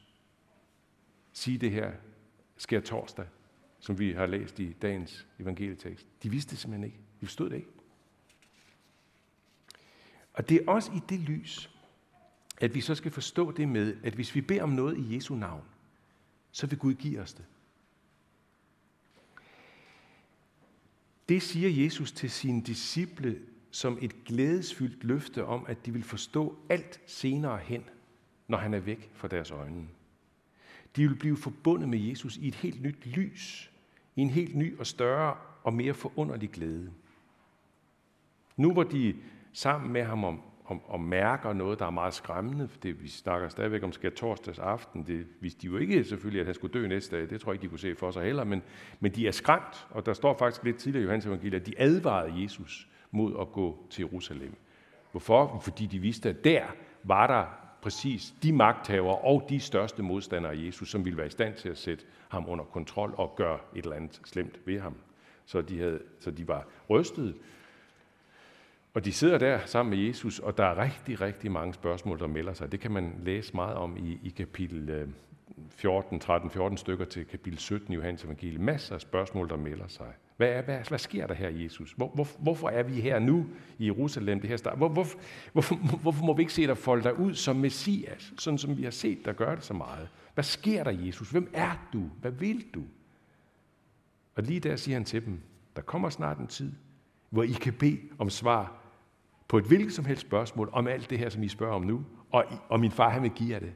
sige 1.33 1.59
det 1.59 1.71
her 1.71 1.93
sker 2.57 2.81
torsdag, 2.81 3.27
som 3.81 3.99
vi 3.99 4.13
har 4.13 4.27
læst 4.27 4.59
i 4.59 4.73
dagens 4.73 5.27
evangelietekst. 5.39 6.07
De 6.23 6.31
vidste 6.31 6.51
det 6.51 6.59
simpelthen 6.59 6.85
ikke. 6.85 6.99
De 7.21 7.27
forstod 7.27 7.51
det 7.51 7.57
ikke. 7.57 7.69
Og 10.35 10.49
det 10.49 10.61
er 10.63 10.71
også 10.71 10.93
i 10.93 11.01
det 11.09 11.21
lys, 11.21 11.71
at 12.63 12.75
vi 12.75 12.81
så 12.81 12.95
skal 12.95 13.11
forstå 13.11 13.51
det 13.51 13.69
med, 13.69 13.97
at 14.03 14.15
hvis 14.15 14.35
vi 14.35 14.41
beder 14.41 14.63
om 14.63 14.69
noget 14.69 14.99
i 14.99 15.15
Jesu 15.15 15.35
navn, 15.35 15.63
så 16.53 16.67
vil 16.67 16.79
Gud 16.79 16.95
give 16.95 17.21
os 17.21 17.33
det. 17.35 17.45
Det 21.29 21.43
siger 21.43 21.85
Jesus 21.85 22.13
til 22.13 22.31
sine 22.31 22.63
disciple 22.63 23.41
som 23.71 23.99
et 24.01 24.25
glædesfyldt 24.25 25.05
løfte 25.05 25.45
om, 25.45 25.65
at 25.69 25.87
de 25.87 25.93
vil 25.93 26.03
forstå 26.03 26.59
alt 26.69 27.01
senere 27.07 27.59
hen, 27.59 27.85
når 28.49 28.59
han 28.59 28.75
er 28.75 28.81
væk 28.81 29.11
fra 29.15 29.29
deres 29.29 29.51
øjne. 29.51 29.89
De 30.97 31.09
vil 31.09 31.17
blive 31.17 31.37
forbundet 31.37 31.89
med 31.89 31.99
Jesus 31.99 32.37
i 32.37 32.49
et 32.49 32.55
helt 32.55 32.83
nyt 32.83 33.07
lys, 33.07 33.71
i 34.17 34.21
en 34.21 34.31
helt 34.31 34.57
ny 34.57 34.79
og 34.79 34.87
større 34.87 35.37
og 35.63 35.75
mere 35.75 35.95
forunderlig 35.95 36.51
glæde. 36.51 36.93
Nu 38.57 38.73
hvor 38.73 38.83
de 38.83 39.17
sammen 39.53 39.93
med 39.93 40.05
ham 40.05 40.25
om, 40.25 40.43
og, 40.73 40.83
og 40.89 41.01
mærker 41.01 41.53
noget, 41.53 41.79
der 41.79 41.87
er 41.87 41.91
meget 41.91 42.15
skræmmende, 42.15 42.69
det, 42.83 43.03
vi 43.03 43.09
snakker 43.09 43.49
stadigvæk 43.49 43.83
om 43.83 43.93
skal 43.93 44.13
torsdags 44.13 44.59
aften, 44.59 45.03
det 45.07 45.27
vidste 45.41 45.63
de 45.63 45.67
jo 45.67 45.77
ikke 45.77 46.05
selvfølgelig, 46.05 46.41
at 46.41 46.47
han 46.47 46.55
skulle 46.55 46.81
dø 46.81 46.87
næste 46.87 47.17
dag, 47.17 47.31
det 47.31 47.41
tror 47.41 47.53
jeg 47.53 47.55
ikke, 47.55 47.63
de 47.63 47.69
kunne 47.69 47.79
se 47.79 47.95
for 47.95 48.11
sig 48.11 48.25
heller, 48.25 48.45
men, 48.45 48.63
men 49.01 49.13
de 49.13 49.27
er 49.27 49.33
skræmt, 49.33 49.87
og 49.91 50.07
der 50.07 50.13
står 50.13 50.39
faktisk 50.39 50.65
lidt 50.65 50.77
tidligere 50.77 51.03
i 51.03 51.05
Johannes 51.05 51.27
evangeliet, 51.27 51.61
at 51.61 51.67
de 51.67 51.75
advarede 51.79 52.43
Jesus 52.43 52.89
mod 53.11 53.37
at 53.41 53.53
gå 53.53 53.87
til 53.91 54.03
Jerusalem. 54.03 54.55
Hvorfor? 55.11 55.61
Fordi 55.65 55.87
de 55.87 55.99
vidste, 55.99 56.29
at 56.29 56.45
der 56.45 56.63
var 57.05 57.27
der 57.27 57.45
præcis 57.83 58.35
de 58.43 58.53
magthavere 58.53 59.19
og 59.19 59.47
de 59.49 59.61
største 59.61 60.03
modstandere 60.03 60.53
af 60.53 60.67
Jesus, 60.67 60.91
som 60.91 61.05
ville 61.05 61.17
være 61.17 61.27
i 61.27 61.31
stand 61.31 61.55
til 61.55 61.69
at 61.69 61.79
sætte 61.79 62.05
ham 62.29 62.49
under 62.49 62.65
kontrol 62.65 63.15
og 63.17 63.35
gøre 63.37 63.59
et 63.77 63.85
eller 63.85 63.97
andet 63.97 64.21
slemt 64.25 64.61
ved 64.65 64.81
ham. 64.81 64.95
Så 65.45 65.63
de, 65.63 65.79
havde, 65.79 66.03
så 66.21 66.31
de 66.31 66.49
var 66.49 66.67
rystet. 66.91 67.35
Og 68.95 69.05
de 69.05 69.13
sidder 69.13 69.39
der 69.39 69.61
sammen 69.67 69.99
med 69.99 70.07
Jesus, 70.07 70.39
og 70.39 70.59
der 70.59 70.65
er 70.65 70.83
rigtig, 70.83 71.21
rigtig 71.21 71.53
mange 71.53 71.75
spørgsmål, 71.75 72.19
der 72.19 72.27
melder 72.27 72.53
sig. 72.53 72.73
Det 72.73 72.81
kan 72.81 72.91
man 72.91 73.15
læse 73.25 73.55
meget 73.55 73.75
om 73.75 73.97
i, 73.97 74.21
i 74.23 74.29
kapitel 74.29 75.09
14, 75.71 76.21
13, 76.21 76.51
14 76.51 76.79
stykker 76.79 77.05
til 77.05 77.27
kapitel 77.27 77.59
17 77.59 77.93
i 77.93 77.97
Johannes 77.97 78.25
evangeliet. 78.25 78.61
Masser 78.61 78.95
af 78.95 79.01
spørgsmål, 79.01 79.49
der 79.49 79.57
melder 79.57 79.89
sig. 79.89 80.13
Hvad, 80.37 80.49
er, 80.49 80.63
hvad, 80.63 80.79
hvad 80.89 80.99
sker 80.99 81.27
der 81.27 81.35
her, 81.35 81.49
Jesus? 81.49 81.93
Hvor, 81.93 82.09
hvor, 82.15 82.29
hvorfor 82.39 82.69
er 82.69 82.83
vi 82.83 83.01
her 83.01 83.19
nu 83.19 83.47
i 83.79 83.87
Jerusalem, 83.87 84.41
det 84.41 84.51
her 84.51 84.57
start? 84.57 84.77
Hvor, 84.77 84.89
hvor, 84.89 85.07
hvorfor, 85.53 85.75
hvorfor 85.75 86.25
må 86.25 86.35
vi 86.35 86.43
ikke 86.43 86.53
se 86.53 86.67
dig 86.67 86.79
folde 86.79 87.03
dig 87.03 87.19
ud 87.19 87.35
som 87.35 87.57
Messias, 87.57 88.33
sådan 88.39 88.59
som 88.59 88.77
vi 88.77 88.83
har 88.83 88.91
set 88.91 89.25
dig 89.25 89.37
gøre 89.37 89.57
det 89.57 89.65
så 89.65 89.75
meget? 89.75 90.09
Hvad 90.35 90.45
sker 90.45 90.85
der, 90.85 90.91
Jesus? 90.91 91.31
Hvem 91.31 91.51
er 91.53 91.89
du? 91.93 92.03
Hvad 92.21 92.31
vil 92.31 92.65
du? 92.75 92.83
Og 94.35 94.43
lige 94.43 94.61
der 94.61 94.77
siger 94.77 94.97
han 94.97 95.05
til 95.05 95.25
dem, 95.27 95.41
der 95.77 95.83
kommer 95.83 96.11
snart 96.11 96.39
en 96.39 96.47
tid, 96.47 96.73
hvor 97.31 97.43
I 97.43 97.53
kan 97.53 97.73
bede 97.73 98.01
om 98.19 98.31
svar 98.31 98.82
på 99.53 99.59
et 99.59 99.65
hvilket 99.65 99.93
som 99.93 100.05
helst 100.05 100.23
spørgsmål 100.23 100.71
om 100.73 100.87
alt 100.87 101.11
det 101.11 101.19
her, 101.19 101.29
som 101.29 101.43
I 101.43 101.49
spørger 101.49 101.75
om 101.75 101.83
nu. 101.83 102.05
Og, 102.31 102.45
og 102.69 102.81
min 102.81 102.91
far, 102.91 103.09
han 103.09 103.23
vil 103.23 103.31
give 103.31 103.51
jer 103.51 103.59
det. 103.59 103.73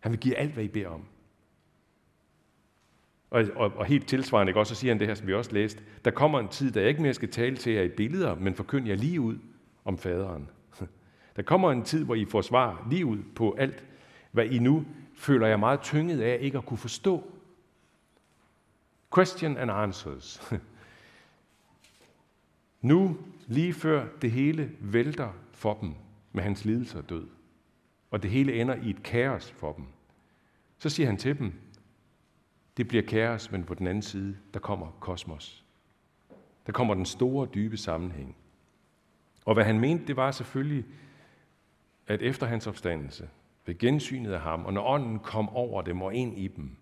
Han 0.00 0.12
vil 0.12 0.20
give 0.20 0.36
alt, 0.36 0.52
hvad 0.52 0.64
I 0.64 0.68
beder 0.68 0.88
om. 0.88 1.04
Og, 3.30 3.44
og, 3.54 3.72
og 3.76 3.84
helt 3.84 4.08
tilsvarende, 4.08 4.50
ikke? 4.50 4.60
også 4.60 4.74
så 4.74 4.80
siger 4.80 4.94
han 4.94 5.00
det 5.00 5.08
her, 5.08 5.14
som 5.14 5.26
vi 5.26 5.34
også 5.34 5.52
læste. 5.52 5.82
Der 6.04 6.10
kommer 6.10 6.40
en 6.40 6.48
tid, 6.48 6.72
da 6.72 6.80
jeg 6.80 6.88
ikke 6.88 7.02
mere 7.02 7.14
skal 7.14 7.30
tale 7.30 7.56
til 7.56 7.72
jer 7.72 7.82
i 7.82 7.88
billeder, 7.88 8.34
men 8.34 8.54
forkynd 8.54 8.86
jer 8.86 8.94
lige 8.94 9.20
ud 9.20 9.38
om 9.84 9.98
faderen. 9.98 10.48
Der 11.36 11.42
kommer 11.42 11.72
en 11.72 11.82
tid, 11.82 12.04
hvor 12.04 12.14
I 12.14 12.24
får 12.24 12.40
svar 12.40 12.86
lige 12.90 13.06
ud 13.06 13.18
på 13.36 13.56
alt, 13.58 13.84
hvad 14.32 14.46
I 14.46 14.58
nu 14.58 14.84
føler 15.14 15.46
jeg 15.46 15.60
meget 15.60 15.80
tynget 15.80 16.20
af 16.20 16.38
ikke 16.40 16.58
at 16.58 16.66
kunne 16.66 16.78
forstå. 16.78 17.30
Question 19.14 19.56
and 19.56 19.70
answers. 19.70 20.42
Nu, 22.82 23.16
lige 23.52 23.72
før 23.72 24.06
det 24.22 24.30
hele 24.30 24.70
vælter 24.80 25.32
for 25.52 25.74
dem 25.80 25.94
med 26.32 26.42
hans 26.42 26.64
lidelse 26.64 26.98
og 26.98 27.08
død, 27.08 27.26
og 28.10 28.22
det 28.22 28.30
hele 28.30 28.60
ender 28.60 28.74
i 28.74 28.90
et 28.90 29.02
kaos 29.02 29.50
for 29.50 29.72
dem, 29.72 29.84
så 30.78 30.88
siger 30.88 31.06
han 31.06 31.16
til 31.16 31.38
dem, 31.38 31.52
det 32.76 32.88
bliver 32.88 33.02
kaos, 33.02 33.50
men 33.50 33.64
på 33.64 33.74
den 33.74 33.86
anden 33.86 34.02
side, 34.02 34.36
der 34.54 34.60
kommer 34.60 34.96
kosmos. 35.00 35.64
Der 36.66 36.72
kommer 36.72 36.94
den 36.94 37.06
store, 37.06 37.48
dybe 37.54 37.76
sammenhæng. 37.76 38.36
Og 39.44 39.54
hvad 39.54 39.64
han 39.64 39.80
mente, 39.80 40.06
det 40.06 40.16
var 40.16 40.30
selvfølgelig, 40.30 40.84
at 42.06 42.22
efter 42.22 42.46
hans 42.46 42.66
opstandelse, 42.66 43.28
ved 43.66 43.78
gensynet 43.78 44.32
af 44.32 44.40
ham, 44.40 44.64
og 44.64 44.72
når 44.72 44.86
ånden 44.86 45.18
kom 45.18 45.48
over 45.48 45.82
dem 45.82 46.02
og 46.02 46.14
ind 46.14 46.38
i 46.38 46.48
dem, 46.48 46.76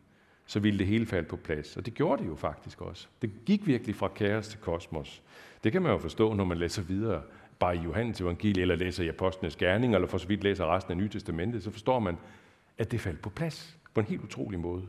så 0.47 0.61
ville 0.61 0.79
det 0.79 0.87
hele 0.87 1.07
falde 1.07 1.29
på 1.29 1.37
plads. 1.37 1.77
Og 1.77 1.87
det 1.87 1.95
gjorde 1.95 2.23
det 2.23 2.29
jo 2.29 2.35
faktisk 2.35 2.81
også. 2.81 3.09
Det 3.23 3.31
gik 3.47 3.67
virkelig 3.67 3.95
fra 3.95 4.09
kaos 4.09 4.49
til 4.49 4.59
kosmos. 4.59 5.23
Det 5.65 5.73
kan 5.73 5.83
man 5.83 5.93
jo 5.93 5.99
forstå, 5.99 6.35
når 6.35 6.45
man 6.45 6.59
læser 6.59 6.83
videre, 6.83 7.23
bare 7.59 7.77
i 7.77 7.81
Johannes 7.81 8.21
evangelie, 8.21 8.63
eller 8.63 8.77
læser 8.77 9.05
i 9.05 9.09
Apostlenes 9.09 9.57
Gerning, 9.57 9.95
eller 9.95 10.09
for 10.09 10.19
så 10.19 10.29
vidt 10.29 10.45
læser 10.45 10.75
resten 10.75 10.91
af 10.91 10.97
Nye 10.97 11.09
Testamentet, 11.09 11.63
så 11.63 11.71
forstår 11.71 11.99
man, 11.99 12.17
at 12.79 12.91
det 12.91 13.01
faldt 13.01 13.23
på 13.23 13.31
plads 13.31 13.77
på 13.95 14.01
en 14.01 14.07
helt 14.07 14.23
utrolig 14.23 14.61
måde. 14.61 14.87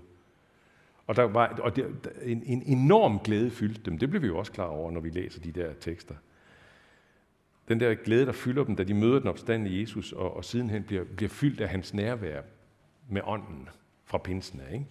Og, 1.08 1.16
der 1.16 1.24
var, 1.24 1.48
og 1.48 1.76
det, 1.76 2.12
en, 2.22 2.44
en 2.44 2.62
enorm 2.62 3.20
glæde 3.20 3.52
fyldte 3.52 3.82
dem. 3.82 3.98
Det 3.98 4.10
bliver 4.10 4.22
vi 4.22 4.28
jo 4.28 4.38
også 4.38 4.52
klar 4.52 4.66
over, 4.66 4.92
når 4.92 5.02
vi 5.02 5.10
læser 5.10 5.42
de 5.42 5.52
der 5.52 5.74
tekster. 5.74 6.16
Den 7.68 7.80
der 7.80 7.94
glæde, 7.94 8.26
der 8.26 8.32
fylder 8.32 8.64
dem, 8.64 8.76
da 8.76 8.84
de 8.84 8.94
møder 8.94 9.20
den 9.20 9.28
opstandende 9.28 9.82
Jesus, 9.82 10.12
og, 10.14 10.38
og 10.38 10.46
sidenhen 10.46 10.84
bliver, 10.84 11.04
bliver 11.04 11.30
fyldt 11.30 11.62
af 11.62 11.70
hans 11.70 11.94
nærvær 11.94 12.42
med 13.10 13.22
ånden 13.24 13.70
fra 14.06 14.18
pinsen 14.18 14.60
af. 14.60 14.74
Ikke? 14.74 14.86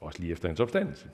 Også 0.00 0.20
lige 0.20 0.32
efter 0.32 0.48
hans 0.48 0.60
opstandelse. 0.60 1.10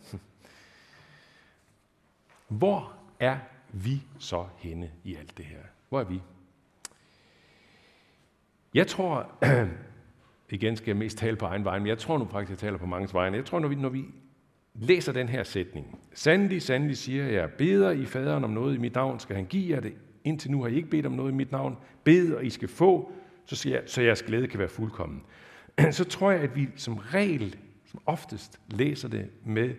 Hvor 2.49 2.93
er 3.21 3.37
vi 3.73 4.03
så 4.19 4.47
henne 4.57 4.91
i 5.05 5.15
alt 5.15 5.37
det 5.37 5.45
her? 5.45 5.59
Hvor 5.89 6.01
er 6.01 6.05
vi? 6.05 6.21
Jeg 8.75 8.87
tror, 8.87 9.31
igen 10.51 10.77
skal 10.77 10.87
jeg 10.87 10.97
mest 10.97 11.19
tale 11.19 11.37
på 11.37 11.47
egen 11.47 11.65
vej, 11.65 11.79
men 11.79 11.87
jeg 11.87 11.99
tror 11.99 12.19
nu 12.19 12.29
faktisk, 12.31 12.51
jeg 12.51 12.59
taler 12.59 12.79
på 12.79 12.87
mange 12.87 13.15
vegne. 13.15 13.37
Jeg 13.37 13.45
tror, 13.45 13.59
når 13.59 13.69
vi, 13.69 13.75
når 13.75 13.89
vi 13.89 14.05
læser 14.75 15.13
den 15.13 15.29
her 15.29 15.43
sætning, 15.43 15.99
sandelig, 16.15 16.63
sandelig 16.63 16.97
siger 16.97 17.27
jeg, 17.27 17.51
beder 17.51 17.91
I 17.91 18.05
faderen 18.05 18.45
om 18.45 18.51
noget 18.51 18.75
i 18.75 18.79
mit 18.79 18.95
navn, 18.95 19.21
skal 19.21 19.37
han 19.37 19.47
give 19.47 19.75
jer 19.75 19.81
det. 19.81 19.95
Indtil 20.25 20.51
nu 20.51 20.63
har 20.63 20.69
I 20.69 20.75
ikke 20.75 20.91
bedt 20.91 21.07
om 21.07 21.13
noget 21.13 21.33
i 21.33 21.35
mit 21.35 21.53
navn. 21.53 21.77
Bed, 22.05 22.35
og 22.35 22.45
I 22.45 22.51
skal 22.51 22.69
få, 22.69 23.13
så, 23.47 23.69
jeg, 23.69 23.83
så 23.87 24.03
jeres 24.03 24.23
glæde 24.23 24.47
kan 24.47 24.59
være 24.59 24.69
fuldkommen. 24.69 25.23
Så 25.91 26.05
tror 26.05 26.31
jeg, 26.31 26.41
at 26.41 26.57
vi 26.57 26.69
som 26.77 26.95
regel, 26.95 27.57
som 27.87 28.01
oftest, 28.07 28.61
læser 28.71 29.09
det 29.09 29.31
med 29.45 29.75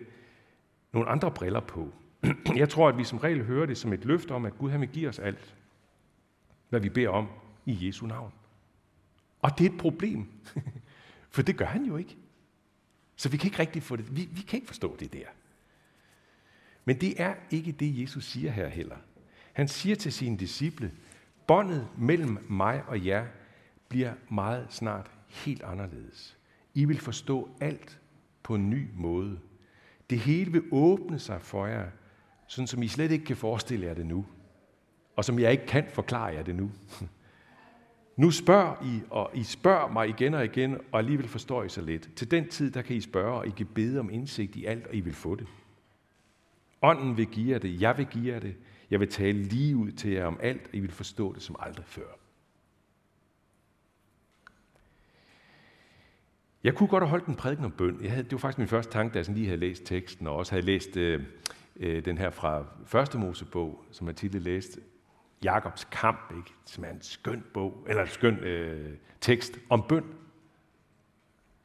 nogle 0.92 1.08
andre 1.08 1.30
briller 1.30 1.60
på. 1.60 1.92
Jeg 2.56 2.68
tror, 2.68 2.88
at 2.88 2.98
vi 2.98 3.04
som 3.04 3.18
regel 3.18 3.44
hører 3.44 3.66
det 3.66 3.78
som 3.78 3.92
et 3.92 4.04
løfte 4.04 4.32
om, 4.32 4.44
at 4.44 4.58
Gud 4.58 4.70
han 4.70 4.80
vil 4.80 4.88
give 4.88 5.08
os 5.08 5.18
alt, 5.18 5.56
hvad 6.68 6.80
vi 6.80 6.88
beder 6.88 7.08
om 7.08 7.28
i 7.66 7.86
Jesu 7.86 8.06
navn. 8.06 8.32
Og 9.40 9.58
det 9.58 9.66
er 9.66 9.70
et 9.70 9.78
problem, 9.78 10.26
for 11.34 11.42
det 11.42 11.56
gør 11.56 11.64
han 11.64 11.84
jo 11.84 11.96
ikke. 11.96 12.16
Så 13.16 13.28
vi 13.28 13.36
kan 13.36 13.48
ikke 13.48 13.58
rigtig 13.58 13.82
få 13.82 13.96
det, 13.96 14.16
vi, 14.16 14.28
vi 14.32 14.40
kan 14.40 14.56
ikke 14.56 14.66
forstå 14.66 14.96
det 14.96 15.12
der. 15.12 15.26
Men 16.84 17.00
det 17.00 17.20
er 17.20 17.34
ikke 17.50 17.72
det, 17.72 18.02
Jesus 18.02 18.24
siger 18.24 18.50
her 18.50 18.68
heller. 18.68 18.96
Han 19.52 19.68
siger 19.68 19.96
til 19.96 20.12
sine 20.12 20.36
disciple, 20.36 20.92
båndet 21.46 21.88
mellem 21.98 22.46
mig 22.48 22.84
og 22.86 23.06
jer 23.06 23.26
bliver 23.88 24.14
meget 24.30 24.66
snart 24.70 25.10
helt 25.28 25.62
anderledes. 25.62 26.38
I 26.74 26.84
vil 26.84 27.00
forstå 27.00 27.56
alt 27.60 28.00
på 28.42 28.54
en 28.54 28.70
ny 28.70 28.88
måde. 28.94 29.38
Det 30.10 30.18
hele 30.18 30.52
vil 30.52 30.62
åbne 30.70 31.18
sig 31.18 31.42
for 31.42 31.66
jer, 31.66 31.90
sådan 32.46 32.66
som 32.66 32.82
I 32.82 32.88
slet 32.88 33.10
ikke 33.10 33.24
kan 33.24 33.36
forestille 33.36 33.86
jer 33.86 33.94
det 33.94 34.06
nu, 34.06 34.26
og 35.16 35.24
som 35.24 35.38
jeg 35.38 35.52
ikke 35.52 35.66
kan 35.66 35.84
forklare 35.92 36.24
jer 36.24 36.42
det 36.42 36.54
nu. 36.54 36.70
Nu 38.16 38.30
spørger 38.30 38.84
I, 38.84 39.00
og 39.10 39.30
I 39.34 39.42
spørger 39.42 39.92
mig 39.92 40.08
igen 40.08 40.34
og 40.34 40.44
igen, 40.44 40.76
og 40.92 40.98
alligevel 40.98 41.28
forstår 41.28 41.64
I 41.64 41.68
så 41.68 41.80
lidt. 41.80 42.10
Til 42.16 42.30
den 42.30 42.48
tid, 42.48 42.70
der 42.70 42.82
kan 42.82 42.96
I 42.96 43.00
spørge, 43.00 43.38
og 43.38 43.46
I 43.46 43.50
kan 43.50 43.66
bede 43.66 44.00
om 44.00 44.10
indsigt 44.10 44.56
i 44.56 44.64
alt, 44.64 44.86
og 44.86 44.94
I 44.94 45.00
vil 45.00 45.14
få 45.14 45.34
det. 45.34 45.46
Ånden 46.82 47.16
vil 47.16 47.26
give 47.26 47.52
jer 47.52 47.58
det, 47.58 47.80
jeg 47.80 47.98
vil 47.98 48.06
give 48.06 48.34
jer 48.34 48.40
det. 48.40 48.56
Jeg 48.90 49.00
vil 49.00 49.08
tale 49.08 49.42
lige 49.42 49.76
ud 49.76 49.92
til 49.92 50.10
jer 50.10 50.26
om 50.26 50.38
alt, 50.42 50.66
og 50.68 50.74
I 50.74 50.80
vil 50.80 50.92
forstå 50.92 51.32
det 51.32 51.42
som 51.42 51.56
aldrig 51.58 51.86
før. 51.86 52.16
Jeg 56.64 56.74
kunne 56.74 56.88
godt 56.88 57.02
have 57.02 57.10
holdt 57.10 57.26
en 57.26 57.36
prædiken 57.36 57.64
om 57.64 57.72
bøn. 57.72 57.98
Jeg 58.02 58.10
havde, 58.10 58.22
det 58.22 58.32
var 58.32 58.38
faktisk 58.38 58.58
min 58.58 58.68
første 58.68 58.92
tanke, 58.92 59.12
da 59.12 59.18
jeg 59.18 59.24
sådan 59.24 59.34
lige 59.34 59.46
havde 59.46 59.60
læst 59.60 59.84
teksten, 59.84 60.26
og 60.26 60.36
også 60.36 60.52
havde 60.52 60.66
læst 60.66 60.96
øh, 60.96 61.22
øh, 61.76 62.04
den 62.04 62.18
her 62.18 62.30
fra 62.30 62.64
første 62.84 63.18
Mosebog, 63.18 63.84
som 63.90 64.06
jeg 64.06 64.16
tidligere 64.16 64.44
læste, 64.44 64.80
Jakobs 65.44 65.84
kamp, 65.84 66.32
ikke? 66.36 66.50
som 66.64 66.84
er 66.84 66.88
en 66.88 67.02
skøn 67.02 67.44
bog, 67.54 67.86
eller 67.88 68.02
en 68.02 68.08
skøn 68.08 68.34
øh, 68.34 68.96
tekst 69.20 69.58
om 69.70 69.82
bøn. 69.88 70.04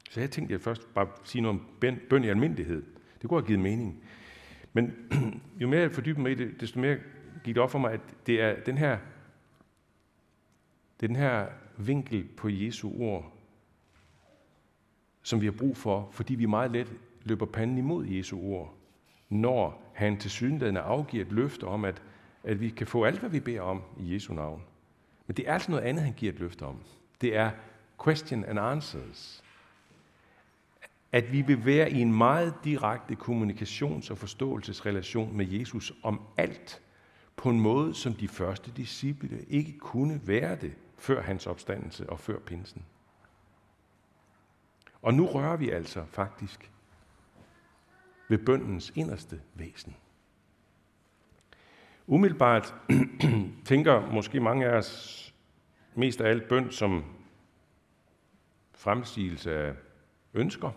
Så 0.10 0.20
jeg 0.20 0.32
tænkte, 0.32 0.54
at 0.54 0.60
jeg 0.60 0.62
først 0.62 0.94
bare 0.94 1.08
sige 1.24 1.42
noget 1.42 1.60
om 1.60 1.68
bøn, 1.82 2.00
bøn 2.10 2.24
i 2.24 2.28
almindelighed. 2.28 2.84
Det 3.22 3.30
kunne 3.30 3.40
have 3.42 3.48
givet 3.48 3.60
mening. 3.60 4.04
Men 4.74 4.94
jo 5.62 5.68
mere 5.68 5.82
jeg 5.82 5.92
fordyber 5.92 6.22
mig 6.22 6.32
i 6.32 6.36
det, 6.36 6.62
desto 6.62 6.80
mere 6.80 6.98
gik 7.44 7.56
det 7.56 7.64
op 7.64 7.72
for 7.72 7.80
mig, 7.80 7.92
at 7.92 8.02
det 8.28 8.42
er 8.42 8.64
den 8.64 8.78
her, 8.78 8.98
det 11.00 11.04
er 11.04 11.08
den 11.08 11.16
her 11.16 11.48
vinkel 11.78 12.28
på 12.38 12.50
Jesu 12.50 12.92
ord, 13.00 13.38
som 15.22 15.42
vi 15.42 15.46
har 15.46 15.52
brug 15.52 15.78
for, 15.78 16.10
fordi 16.12 16.36
vi 16.36 16.46
meget 16.46 16.72
let 16.72 16.94
løber 17.24 17.46
panden 17.46 17.78
imod 17.78 18.06
Jesu 18.06 18.40
ord, 18.40 18.78
når 19.32 19.92
han 19.94 20.18
til 20.18 20.32
synligheden 20.32 20.78
afgiver 20.78 21.26
et 21.26 21.32
løfte 21.32 21.64
om, 21.64 21.86
at, 21.86 22.02
at 22.44 22.62
vi 22.62 22.70
kan 22.70 22.88
få 22.88 23.04
alt, 23.04 23.20
hvad 23.20 23.30
vi 23.30 23.40
beder 23.40 23.62
om 23.62 23.82
i 24.00 24.14
Jesu 24.14 24.34
navn. 24.34 24.64
Men 25.28 25.38
det 25.38 25.50
er 25.50 25.54
altså 25.54 25.72
noget 25.72 25.84
andet, 25.84 26.04
han 26.04 26.14
giver 26.14 26.32
et 26.32 26.40
løfte 26.40 26.64
om. 26.64 26.80
Det 27.22 27.36
er 27.36 27.52
question 28.04 28.46
and 28.46 28.60
answers. 28.60 29.44
At 31.12 31.32
vi 31.32 31.42
vil 31.42 31.66
være 31.66 31.92
i 31.92 32.02
en 32.02 32.14
meget 32.14 32.54
direkte 32.64 33.18
kommunikations- 33.22 34.12
og 34.12 34.18
forståelsesrelation 34.18 35.38
med 35.38 35.46
Jesus 35.46 35.94
om 36.04 36.22
alt, 36.38 36.82
på 37.36 37.50
en 37.50 37.60
måde, 37.60 37.94
som 37.94 38.14
de 38.14 38.28
første 38.28 38.72
disciple 38.72 39.46
ikke 39.50 39.78
kunne 39.78 40.22
være 40.26 40.56
det 40.56 40.74
før 40.98 41.22
hans 41.22 41.48
opstandelse 41.48 42.10
og 42.10 42.20
før 42.20 42.40
pinsen. 42.40 42.86
Og 45.02 45.14
nu 45.14 45.26
rører 45.26 45.58
vi 45.58 45.70
altså 45.70 46.06
faktisk 46.06 46.72
ved 48.32 48.38
bøndens 48.38 48.92
inderste 48.96 49.42
væsen. 49.54 49.96
Umiddelbart 52.08 52.76
tænker 53.66 54.12
måske 54.12 54.40
mange 54.40 54.66
af 54.66 54.78
os 54.78 55.34
mest 55.96 56.22
af 56.22 56.30
alt 56.30 56.48
bønd 56.48 56.72
som 56.72 57.04
fremsigelse 58.74 59.56
af 59.56 59.74
ønsker. 60.34 60.72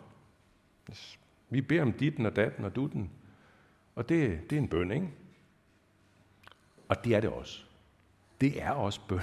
Vi 1.51 1.61
beder 1.61 1.83
om 1.83 1.93
ditten 1.93 2.27
og 2.27 2.37
datten 2.37 2.65
og 2.65 2.77
dutten, 2.77 3.11
og 3.95 4.09
det, 4.09 4.51
det 4.51 4.57
er 4.57 4.63
en 4.63 4.69
bøn, 4.69 4.91
ikke? 4.91 5.11
Og 6.89 7.05
det 7.05 7.15
er 7.15 7.21
det 7.21 7.31
også. 7.31 7.65
Det 8.41 8.63
er 8.63 8.71
også 8.71 9.01
bøn. 9.09 9.21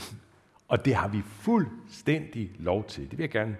Og 0.68 0.86
det 0.86 0.96
har 0.96 1.08
vi 1.08 1.22
fuldstændig 1.22 2.52
lov 2.60 2.88
til. 2.88 3.12
Det 3.12 3.18
vil 3.18 3.24
jeg 3.24 3.32
gerne 3.32 3.58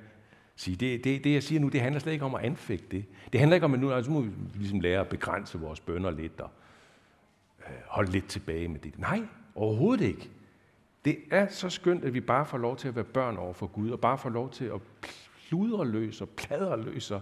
sige. 0.56 0.76
Det, 0.76 1.04
det, 1.04 1.24
det 1.24 1.34
jeg 1.34 1.44
siger 1.44 1.60
nu, 1.62 1.68
det 1.68 1.82
handler 1.82 2.00
slet 2.00 2.14
ikke 2.14 2.26
om 2.26 2.36
at 2.36 2.44
anfægte 2.44 2.86
det. 2.92 3.06
Det 3.32 3.40
handler 3.40 3.56
ikke 3.56 3.66
om, 3.66 3.74
at 3.74 3.80
nu 3.80 3.92
altså, 3.92 4.12
må 4.12 4.22
vi 4.22 4.32
ligesom 4.56 4.80
lære 4.80 5.00
at 5.00 5.08
begrænse 5.08 5.60
vores 5.60 5.80
bønder 5.80 6.12
lidt 6.12 6.42
og 6.42 6.50
øh, 7.60 7.74
holde 7.88 8.12
lidt 8.12 8.28
tilbage 8.28 8.68
med 8.68 8.80
det. 8.80 9.00
Nej, 9.00 9.22
Overhovedet 9.56 10.06
ikke. 10.06 10.30
Det 11.06 11.18
er 11.32 11.48
så 11.48 11.70
skønt, 11.70 12.04
at 12.04 12.14
vi 12.14 12.22
bare 12.22 12.46
får 12.46 12.58
lov 12.58 12.78
til 12.78 12.88
at 12.88 12.96
være 12.96 13.06
børn 13.06 13.38
over 13.38 13.54
for 13.54 13.68
Gud, 13.68 13.90
og 13.90 14.00
bare 14.00 14.18
får 14.18 14.30
lov 14.30 14.50
til 14.50 14.66
at 14.66 14.82
pludre 15.48 15.88
løs 15.88 16.22
og 16.22 16.30
pladre 16.30 16.84
løs 16.84 17.12
og 17.12 17.22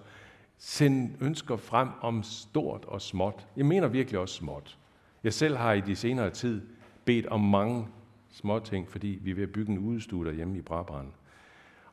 sende 0.57 1.15
ønsker 1.21 1.57
frem 1.57 1.89
om 2.01 2.23
stort 2.23 2.85
og 2.85 3.01
småt. 3.01 3.47
Jeg 3.57 3.65
mener 3.65 3.87
virkelig 3.87 4.19
også 4.19 4.35
småt. 4.35 4.77
Jeg 5.23 5.33
selv 5.33 5.57
har 5.57 5.73
i 5.73 5.81
de 5.81 5.95
senere 5.95 6.29
tid 6.29 6.61
bedt 7.05 7.25
om 7.25 7.41
mange 7.41 7.87
små 8.29 8.59
ting, 8.59 8.89
fordi 8.89 9.19
vi 9.21 9.31
er 9.31 9.35
ved 9.35 9.43
at 9.43 9.51
bygge 9.51 9.71
en 9.71 9.77
udestue 9.77 10.25
derhjemme 10.25 10.57
i 10.57 10.61
Brabrand. 10.61 11.07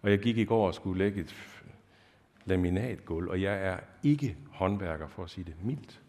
Og 0.07 0.13
jeg 0.13 0.19
gik 0.19 0.39
i 0.39 0.45
går 0.45 0.67
og 0.67 0.75
skulle 0.75 0.99
lægge 0.99 1.21
et 1.21 1.37
laminatgulv, 2.45 3.29
og 3.29 3.43
jeg 3.43 3.67
er 3.67 3.77
ikke 4.03 4.37
håndværker, 4.51 5.09
for 5.09 5.25
at 5.25 5.31
sige 5.31 5.45
det 5.45 5.55
mildt. 5.63 6.01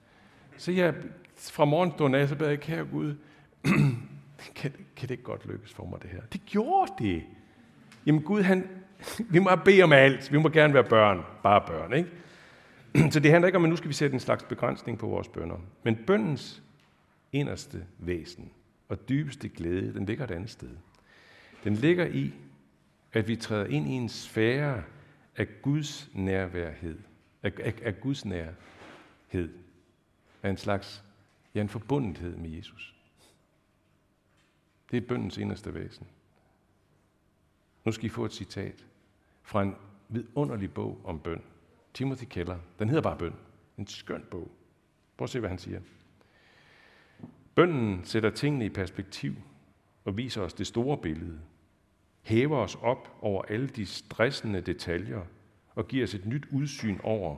Så 0.58 0.72
jeg, 0.72 0.96
fra 1.36 1.66
morgenstunden 1.66 2.22
af, 2.22 2.28
så 2.28 2.36
bad 2.36 2.50
jeg, 2.50 2.60
kære 2.60 2.86
Gud, 2.86 3.16
kan, 4.56 4.72
kan 4.96 5.02
det 5.02 5.12
ikke 5.12 5.24
godt 5.24 5.46
lykkes 5.46 5.74
for 5.74 5.86
mig, 5.86 6.02
det 6.02 6.10
her? 6.10 6.22
Det 6.34 6.42
gjorde 6.46 6.92
det. 7.00 7.24
Jamen 8.06 8.22
Gud, 8.22 8.42
han, 8.42 8.70
vi 9.34 9.40
må 9.40 9.50
bede 9.66 9.84
om 9.84 9.94
alt. 9.94 10.32
Vi 10.32 10.38
må 10.38 10.50
gerne 10.50 10.74
være 10.74 10.84
børn. 10.84 11.22
Bare 11.44 11.62
børn, 11.68 11.94
ikke? 11.94 13.12
Så 13.14 13.20
det 13.20 13.32
handler 13.32 13.48
ikke 13.48 13.58
om, 13.58 13.64
at 13.64 13.70
nu 13.70 13.76
skal 13.76 13.90
vi 13.90 13.94
sætte 13.94 14.14
en 14.14 14.20
slags 14.20 14.44
begrænsning 14.44 14.98
på 14.98 15.08
vores 15.08 15.28
bønder. 15.28 15.58
Men 15.84 15.96
bøndens 15.96 16.64
inderste 17.32 17.86
væsen 18.00 18.52
og 18.90 19.10
dybeste 19.10 19.50
glæde, 19.50 19.94
den 19.94 20.06
ligger 20.06 20.24
et 20.24 20.32
andet 20.32 20.50
sted. 20.50 20.72
Den 21.64 21.74
ligger 21.74 22.06
i, 22.06 22.34
at 23.14 23.28
vi 23.28 23.36
træder 23.36 23.66
ind 23.66 23.88
i 23.88 23.92
en 23.92 24.10
sfære 24.10 24.84
af 25.36 25.48
Guds 25.62 26.10
nærværhed. 26.14 27.00
Af, 27.44 27.52
af, 27.60 27.74
af 27.82 28.00
Guds 28.02 28.26
nærhed. 28.26 29.54
Af 30.44 30.50
en 30.50 30.58
slags, 30.58 31.04
ja, 31.56 31.62
en 31.62 31.70
forbundethed 31.70 32.36
med 32.36 32.50
Jesus. 32.50 32.96
Det 34.92 34.98
er 34.98 35.08
bøndens 35.08 35.38
inderste 35.38 35.74
væsen. 35.74 36.08
Nu 37.86 37.92
skal 37.92 38.06
I 38.06 38.10
få 38.10 38.26
et 38.26 38.34
citat 38.34 38.86
fra 39.44 39.64
en 39.64 39.76
vidunderlig 40.10 40.74
bog 40.74 41.02
om 41.04 41.20
bøn. 41.20 41.42
Timothy 41.94 42.26
Keller. 42.30 42.60
Den 42.80 42.90
hedder 42.90 43.02
bare 43.02 43.18
Bøn. 43.18 43.36
En 43.78 43.88
skøn 43.88 44.24
bog. 44.32 44.52
Prøv 45.18 45.24
at 45.24 45.30
se, 45.30 45.40
hvad 45.40 45.50
han 45.50 45.60
siger. 45.60 45.82
Bønden 47.56 48.06
sætter 48.06 48.30
tingene 48.30 48.66
i 48.66 48.70
perspektiv 48.70 49.36
og 50.06 50.18
viser 50.18 50.42
os 50.42 50.54
det 50.54 50.68
store 50.68 50.98
billede. 50.98 51.40
Hæver 52.28 52.58
os 52.58 52.76
op 52.76 53.18
over 53.22 53.42
alle 53.42 53.68
de 53.68 53.86
stressende 53.86 54.62
detaljer 54.62 55.22
og 55.76 55.88
giver 55.88 56.04
os 56.04 56.14
et 56.14 56.26
nyt 56.26 56.48
udsyn 56.52 56.98
over, 57.04 57.38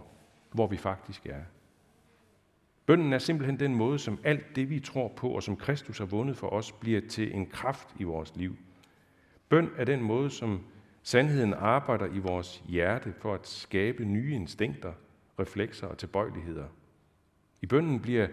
hvor 0.52 0.68
vi 0.68 0.78
faktisk 0.78 1.26
er. 1.26 1.42
Bønden 2.86 3.14
er 3.14 3.18
simpelthen 3.18 3.60
den 3.60 3.76
måde, 3.76 4.00
som 4.00 4.20
alt 4.24 4.56
det, 4.56 4.70
vi 4.70 4.80
tror 4.80 5.08
på, 5.08 5.30
og 5.30 5.44
som 5.44 5.56
Kristus 5.56 5.98
har 5.98 6.06
vundet 6.06 6.38
for 6.38 6.48
os, 6.50 6.72
bliver 6.72 7.02
til 7.10 7.36
en 7.36 7.46
kraft 7.46 7.88
i 8.00 8.04
vores 8.04 8.36
liv. 8.36 8.58
Bøn 9.50 9.70
er 9.78 9.86
den 9.86 10.02
måde, 10.02 10.30
som 10.30 10.62
sandheden 11.04 11.54
arbejder 11.54 12.06
i 12.06 12.20
vores 12.20 12.64
hjerte 12.68 13.14
for 13.18 13.34
at 13.34 13.48
skabe 13.48 14.06
nye 14.06 14.36
instinkter, 14.36 14.94
reflekser 15.40 15.88
og 15.88 15.98
tilbøjeligheder. 15.98 16.68
I 17.62 17.66
bønden 17.66 18.00
bliver 18.00 18.28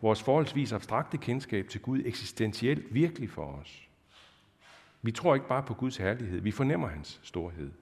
vores 0.00 0.22
forholdsvis 0.22 0.72
abstrakte 0.72 1.16
kendskab 1.16 1.68
til 1.68 1.80
Gud 1.80 2.02
eksistentielt 2.04 2.94
virkelig 2.94 3.30
for 3.30 3.44
os. 3.44 3.88
Vi 5.02 5.12
tror 5.12 5.34
ikke 5.34 5.48
bare 5.48 5.62
på 5.62 5.74
Guds 5.74 5.96
herlighed, 5.96 6.40
vi 6.40 6.50
fornemmer 6.50 6.88
hans 6.88 7.20
storhed. 7.22 7.72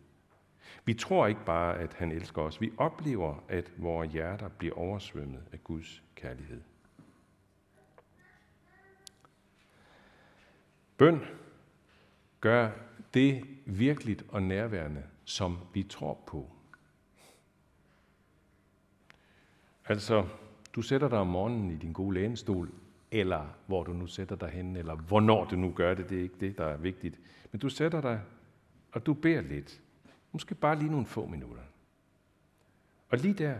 Vi 0.84 0.94
tror 0.94 1.26
ikke 1.26 1.44
bare, 1.44 1.78
at 1.78 1.94
han 1.94 2.12
elsker 2.12 2.42
os. 2.42 2.60
Vi 2.60 2.72
oplever, 2.76 3.44
at 3.48 3.72
vores 3.76 4.12
hjerter 4.12 4.48
bliver 4.48 4.74
oversvømmet 4.74 5.42
af 5.52 5.64
Guds 5.64 6.02
kærlighed. 6.14 6.60
Bøn 10.96 11.20
gør 12.40 12.70
det 13.14 13.44
virkeligt 13.66 14.24
og 14.28 14.42
nærværende, 14.42 15.02
som 15.24 15.58
vi 15.74 15.82
tror 15.82 16.18
på. 16.26 16.50
Altså, 19.85 20.28
du 20.74 20.83
sætter 20.83 21.09
dig 21.09 21.18
om 21.18 21.26
morgenen 21.26 21.70
i 21.70 21.76
din 21.76 21.92
gode 21.92 22.14
lænestol, 22.14 22.70
eller 23.11 23.46
hvor 23.66 23.83
du 23.83 23.92
nu 23.92 24.07
sætter 24.07 24.37
dig 24.37 24.49
hen, 24.49 24.77
eller 24.77 24.94
hvornår 24.94 25.44
du 25.44 25.57
nu 25.57 25.73
gør 25.73 25.94
det, 25.94 26.09
det 26.09 26.18
er 26.18 26.23
ikke 26.23 26.40
det, 26.40 26.59
der 26.59 26.64
er 26.64 26.77
vigtigt. 26.77 27.18
Men 27.53 27.61
du 27.61 27.68
sætter 27.68 28.01
dig, 28.01 28.20
og 28.92 29.07
du 29.07 29.14
beder 29.14 29.40
lidt. 29.40 29.81
Måske 30.33 30.55
bare 30.55 30.79
lige 30.79 30.90
nogle 30.90 31.07
få 31.07 31.27
minutter. 31.27 31.62
Og 33.09 33.18
lige 33.18 33.35
der, 33.35 33.55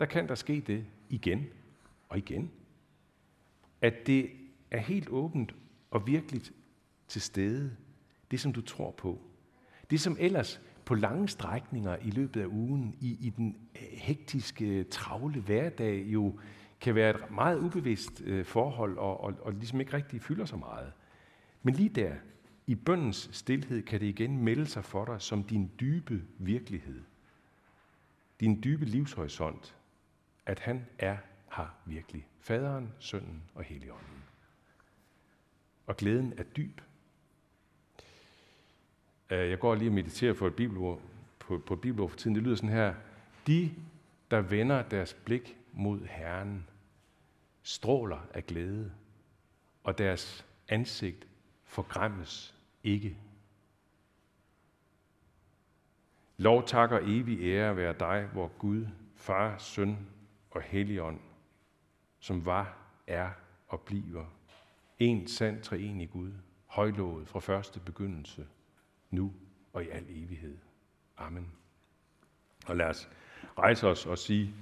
der 0.00 0.06
kan 0.06 0.28
der 0.28 0.34
ske 0.34 0.60
det 0.66 0.86
igen 1.08 1.46
og 2.08 2.18
igen, 2.18 2.50
at 3.80 4.06
det 4.06 4.30
er 4.70 4.78
helt 4.78 5.08
åbent 5.08 5.54
og 5.90 6.06
virkeligt 6.06 6.52
til 7.08 7.20
stede, 7.20 7.76
det 8.30 8.40
som 8.40 8.52
du 8.52 8.60
tror 8.60 8.90
på. 8.90 9.20
Det 9.90 10.00
som 10.00 10.16
ellers 10.20 10.60
på 10.84 10.94
lange 10.94 11.28
strækninger 11.28 11.96
i 11.96 12.10
løbet 12.10 12.40
af 12.40 12.46
ugen, 12.46 12.96
i, 13.00 13.16
i 13.20 13.30
den 13.30 13.56
øh, 13.74 13.88
hektiske, 13.92 14.84
travle 14.84 15.40
hverdag, 15.40 16.04
jo 16.06 16.38
kan 16.80 16.94
være 16.94 17.10
et 17.10 17.30
meget 17.30 17.58
ubevidst 17.58 18.22
øh, 18.24 18.44
forhold, 18.44 18.98
og, 18.98 19.20
og, 19.20 19.34
og 19.42 19.52
ligesom 19.52 19.80
ikke 19.80 19.92
rigtig 19.92 20.22
fylder 20.22 20.44
så 20.44 20.56
meget. 20.56 20.92
Men 21.62 21.74
lige 21.74 21.88
der, 21.88 22.14
i 22.66 22.74
bøndens 22.74 23.28
stillhed, 23.32 23.82
kan 23.82 24.00
det 24.00 24.06
igen 24.06 24.44
melde 24.44 24.66
sig 24.66 24.84
for 24.84 25.04
dig 25.04 25.20
som 25.20 25.44
din 25.44 25.70
dybe 25.80 26.22
virkelighed. 26.38 27.02
Din 28.40 28.60
dybe 28.64 28.84
livshorisont, 28.84 29.76
at 30.46 30.60
han 30.60 30.86
er 30.98 31.16
her 31.56 31.76
virkelig. 31.84 32.26
Faderen, 32.40 32.92
sønnen 32.98 33.42
og 33.54 33.64
helligånden. 33.64 34.22
Og 35.86 35.96
glæden 35.96 36.34
er 36.36 36.42
dyb. 36.42 36.80
Øh, 39.30 39.50
jeg 39.50 39.58
går 39.58 39.74
lige 39.74 39.88
og 39.88 39.94
mediterer 39.94 40.34
for 40.34 40.46
et 40.46 40.54
bibelord, 40.54 41.00
på, 41.38 41.58
på 41.58 41.74
et 41.74 41.80
bibelord 41.80 42.10
for 42.10 42.16
tiden. 42.16 42.34
Det 42.34 42.42
lyder 42.42 42.56
sådan 42.56 42.70
her. 42.70 42.94
De, 43.46 43.70
der 44.30 44.40
vender 44.40 44.82
deres 44.82 45.14
blik 45.14 45.59
mod 45.72 46.06
Herren, 46.06 46.66
stråler 47.62 48.20
af 48.34 48.46
glæde, 48.46 48.92
og 49.84 49.98
deres 49.98 50.46
ansigt 50.68 51.28
forgræmmes 51.64 52.54
ikke. 52.84 53.16
Lov 56.36 56.66
takker 56.66 56.98
evig 57.02 57.40
ære 57.42 57.76
være 57.76 57.94
dig, 58.00 58.28
hvor 58.32 58.48
Gud, 58.48 58.86
Far, 59.14 59.58
Søn 59.58 59.98
og 60.50 60.62
Helligånd, 60.62 61.20
som 62.18 62.44
var, 62.44 62.76
er 63.06 63.30
og 63.68 63.80
bliver. 63.80 64.24
En 64.98 65.26
sand 65.26 65.62
treenig 65.62 66.10
Gud, 66.10 66.32
højlovet 66.66 67.28
fra 67.28 67.40
første 67.40 67.80
begyndelse, 67.80 68.46
nu 69.10 69.32
og 69.72 69.84
i 69.84 69.88
al 69.88 70.06
evighed. 70.08 70.58
Amen. 71.16 71.52
Og 72.66 72.76
lad 72.76 72.86
os 72.86 73.10
rejse 73.58 73.88
os 73.88 74.06
og 74.06 74.18
sige, 74.18 74.54